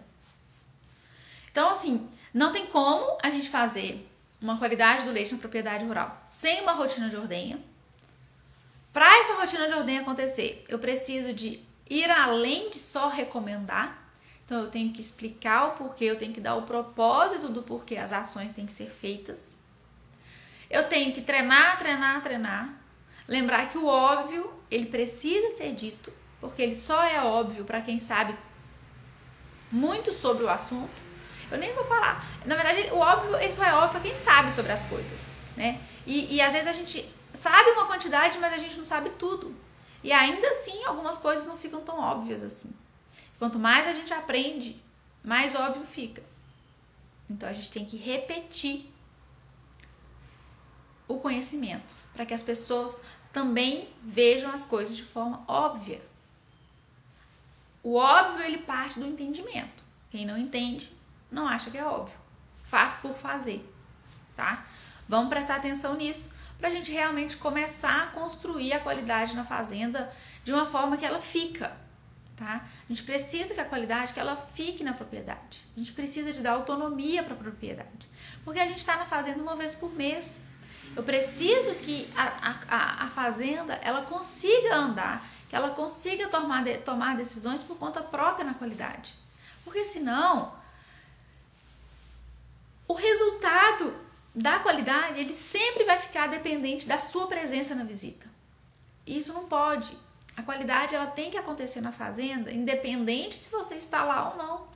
Então, 1.51 1.69
assim, 1.69 2.07
não 2.33 2.51
tem 2.51 2.67
como 2.67 3.17
a 3.23 3.29
gente 3.29 3.49
fazer 3.49 4.07
uma 4.41 4.57
qualidade 4.57 5.05
do 5.05 5.11
leite 5.11 5.33
na 5.33 5.39
propriedade 5.39 5.85
rural 5.85 6.25
sem 6.29 6.61
uma 6.61 6.73
rotina 6.73 7.09
de 7.09 7.15
ordenha. 7.15 7.59
Para 8.97 9.15
essa 9.19 9.35
rotina 9.35 9.67
de 9.67 9.75
ordenha 9.75 10.01
acontecer, 10.01 10.65
eu 10.67 10.79
preciso 10.79 11.31
de 11.31 11.63
ir 11.87 12.09
além 12.09 12.71
de 12.71 12.79
só 12.79 13.09
recomendar. 13.09 13.95
Então, 14.43 14.61
eu 14.61 14.71
tenho 14.71 14.91
que 14.91 14.99
explicar 14.99 15.67
o 15.67 15.71
porquê, 15.73 16.05
eu 16.05 16.17
tenho 16.17 16.33
que 16.33 16.41
dar 16.41 16.55
o 16.55 16.63
propósito 16.63 17.47
do 17.47 17.61
porquê 17.61 17.97
as 17.97 18.11
ações 18.11 18.53
têm 18.53 18.65
que 18.65 18.73
ser 18.73 18.89
feitas. 18.89 19.59
Eu 20.67 20.89
tenho 20.89 21.13
que 21.13 21.21
treinar, 21.21 21.77
treinar, 21.77 22.23
treinar. 22.23 22.73
Lembrar 23.27 23.69
que 23.69 23.77
o 23.77 23.85
óbvio, 23.85 24.51
ele 24.71 24.87
precisa 24.87 25.55
ser 25.55 25.73
dito, 25.73 26.11
porque 26.41 26.63
ele 26.63 26.75
só 26.75 27.03
é 27.03 27.21
óbvio 27.21 27.65
para 27.65 27.81
quem 27.81 27.99
sabe 27.99 28.35
muito 29.71 30.11
sobre 30.11 30.43
o 30.43 30.49
assunto. 30.49 30.89
Eu 31.51 31.59
nem 31.59 31.71
vou 31.75 31.83
falar. 31.83 32.25
Na 32.45 32.55
verdade, 32.55 32.89
o 32.91 32.97
óbvio, 32.97 33.35
ele 33.35 33.53
só 33.53 33.63
é 33.63 33.75
óbvio 33.75 33.91
para 33.91 34.09
quem 34.09 34.15
sabe 34.15 34.51
sobre 34.55 34.71
as 34.71 34.85
coisas, 34.85 35.29
né? 35.55 35.79
E, 36.03 36.33
e 36.33 36.41
às 36.41 36.51
vezes 36.51 36.67
a 36.67 36.73
gente 36.73 37.15
sabe 37.37 37.71
uma 37.71 37.85
quantidade, 37.85 38.37
mas 38.39 38.53
a 38.53 38.57
gente 38.57 38.77
não 38.77 38.85
sabe 38.85 39.11
tudo. 39.11 39.55
E 40.03 40.11
ainda 40.11 40.47
assim, 40.49 40.83
algumas 40.85 41.17
coisas 41.17 41.45
não 41.45 41.57
ficam 41.57 41.81
tão 41.81 41.99
óbvias 41.99 42.43
assim. 42.43 42.73
Quanto 43.39 43.59
mais 43.59 43.87
a 43.87 43.93
gente 43.93 44.13
aprende, 44.13 44.81
mais 45.23 45.55
óbvio 45.55 45.83
fica. 45.83 46.23
Então 47.29 47.47
a 47.47 47.53
gente 47.53 47.71
tem 47.71 47.85
que 47.85 47.97
repetir 47.97 48.91
o 51.07 51.19
conhecimento 51.19 51.93
para 52.13 52.25
que 52.25 52.33
as 52.33 52.41
pessoas 52.41 53.01
também 53.31 53.89
vejam 54.03 54.51
as 54.51 54.65
coisas 54.65 54.95
de 54.95 55.03
forma 55.03 55.43
óbvia. 55.47 56.01
O 57.83 57.95
óbvio 57.95 58.43
ele 58.43 58.59
parte 58.59 58.99
do 58.99 59.05
entendimento. 59.05 59.83
Quem 60.09 60.25
não 60.25 60.37
entende 60.37 60.91
não 61.31 61.47
acha 61.47 61.69
que 61.69 61.77
é 61.77 61.85
óbvio. 61.85 62.17
Faz 62.63 62.95
por 62.95 63.13
fazer, 63.13 63.63
tá? 64.35 64.65
Vamos 65.07 65.29
prestar 65.29 65.55
atenção 65.55 65.95
nisso 65.95 66.35
para 66.57 66.69
a 66.69 66.71
gente 66.71 66.91
realmente 66.91 67.37
começar 67.37 68.03
a 68.03 68.07
construir 68.07 68.73
a 68.73 68.79
qualidade 68.79 69.35
na 69.35 69.43
fazenda 69.43 70.11
de 70.43 70.51
uma 70.51 70.65
forma 70.65 70.97
que 70.97 71.05
ela 71.05 71.21
fica, 71.21 71.75
tá? 72.35 72.65
A 72.83 72.87
gente 72.87 73.03
precisa 73.03 73.53
que 73.53 73.59
a 73.59 73.65
qualidade 73.65 74.13
que 74.13 74.19
ela 74.19 74.35
fique 74.35 74.83
na 74.83 74.93
propriedade. 74.93 75.61
A 75.75 75.79
gente 75.79 75.93
precisa 75.93 76.31
de 76.31 76.41
dar 76.41 76.53
autonomia 76.53 77.23
para 77.23 77.33
a 77.33 77.37
propriedade, 77.37 78.07
porque 78.43 78.59
a 78.59 78.65
gente 78.65 78.77
está 78.77 78.95
na 78.97 79.05
fazenda 79.05 79.41
uma 79.41 79.55
vez 79.55 79.75
por 79.75 79.93
mês. 79.93 80.41
Eu 80.95 81.03
preciso 81.03 81.75
que 81.75 82.09
a, 82.15 82.55
a, 82.67 83.05
a 83.05 83.09
fazenda 83.11 83.73
ela 83.83 84.01
consiga 84.01 84.75
andar, 84.75 85.23
que 85.49 85.55
ela 85.55 85.69
consiga 85.71 86.27
tomar, 86.27 86.63
de, 86.63 86.77
tomar 86.77 87.15
decisões 87.15 87.61
por 87.61 87.77
conta 87.77 88.01
própria 88.01 88.45
na 88.45 88.55
qualidade, 88.55 89.13
porque 89.63 89.85
senão 89.85 90.55
o 92.87 92.93
resultado 92.93 94.06
da 94.37 94.59
qualidade, 94.59 95.19
ele 95.19 95.33
sempre 95.33 95.83
vai 95.83 95.97
ficar 95.97 96.27
dependente 96.27 96.87
da 96.87 96.99
sua 96.99 97.25
presença 97.25 97.73
na 97.73 97.83
visita. 97.83 98.29
Isso 99.03 99.33
não 99.33 99.47
pode. 99.47 99.97
A 100.35 100.43
qualidade 100.43 100.93
ela 100.93 101.07
tem 101.07 101.31
que 101.31 101.37
acontecer 101.39 101.81
na 101.81 101.91
fazenda, 101.91 102.51
independente 102.51 103.35
se 103.35 103.49
você 103.49 103.73
está 103.73 104.03
lá 104.03 104.29
ou 104.29 104.37
não. 104.37 104.67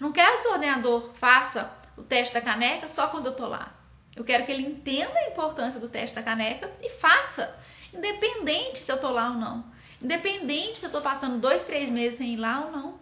Não 0.00 0.10
quero 0.10 0.40
que 0.40 0.48
o 0.48 0.52
ordenador 0.52 1.12
faça 1.12 1.70
o 1.98 2.02
teste 2.02 2.32
da 2.32 2.40
caneca 2.40 2.88
só 2.88 3.08
quando 3.08 3.26
eu 3.26 3.32
estou 3.32 3.46
lá. 3.46 3.74
Eu 4.16 4.24
quero 4.24 4.46
que 4.46 4.52
ele 4.52 4.62
entenda 4.62 5.18
a 5.18 5.28
importância 5.28 5.78
do 5.78 5.90
teste 5.90 6.16
da 6.16 6.22
caneca 6.22 6.72
e 6.80 6.88
faça, 6.88 7.54
independente 7.92 8.78
se 8.78 8.90
eu 8.90 8.96
estou 8.96 9.10
lá 9.10 9.28
ou 9.28 9.34
não. 9.34 9.66
Independente 10.00 10.78
se 10.78 10.86
eu 10.86 10.88
estou 10.88 11.02
passando 11.02 11.38
dois, 11.38 11.62
três 11.62 11.90
meses 11.90 12.16
sem 12.16 12.32
ir 12.32 12.38
lá 12.38 12.64
ou 12.64 12.72
não. 12.72 12.98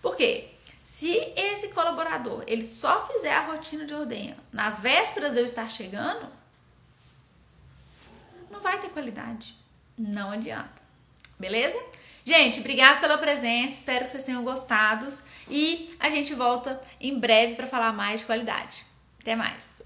Por 0.00 0.16
quê? 0.16 0.48
Se 0.90 1.32
esse 1.36 1.68
colaborador 1.68 2.42
ele 2.48 2.64
só 2.64 3.06
fizer 3.06 3.32
a 3.32 3.46
rotina 3.46 3.86
de 3.86 3.94
ordenha 3.94 4.36
nas 4.52 4.80
vésperas 4.80 5.32
de 5.32 5.38
eu 5.38 5.44
estar 5.44 5.70
chegando, 5.70 6.26
não 8.50 8.60
vai 8.60 8.80
ter 8.80 8.90
qualidade. 8.90 9.54
Não 9.96 10.32
adianta. 10.32 10.82
Beleza? 11.38 11.80
Gente, 12.24 12.58
obrigada 12.58 12.98
pela 12.98 13.16
presença. 13.16 13.74
Espero 13.74 14.04
que 14.04 14.10
vocês 14.10 14.24
tenham 14.24 14.42
gostado 14.42 15.06
e 15.48 15.94
a 16.00 16.10
gente 16.10 16.34
volta 16.34 16.82
em 17.00 17.16
breve 17.16 17.54
para 17.54 17.68
falar 17.68 17.92
mais 17.92 18.20
de 18.20 18.26
qualidade. 18.26 18.84
Até 19.20 19.36
mais. 19.36 19.79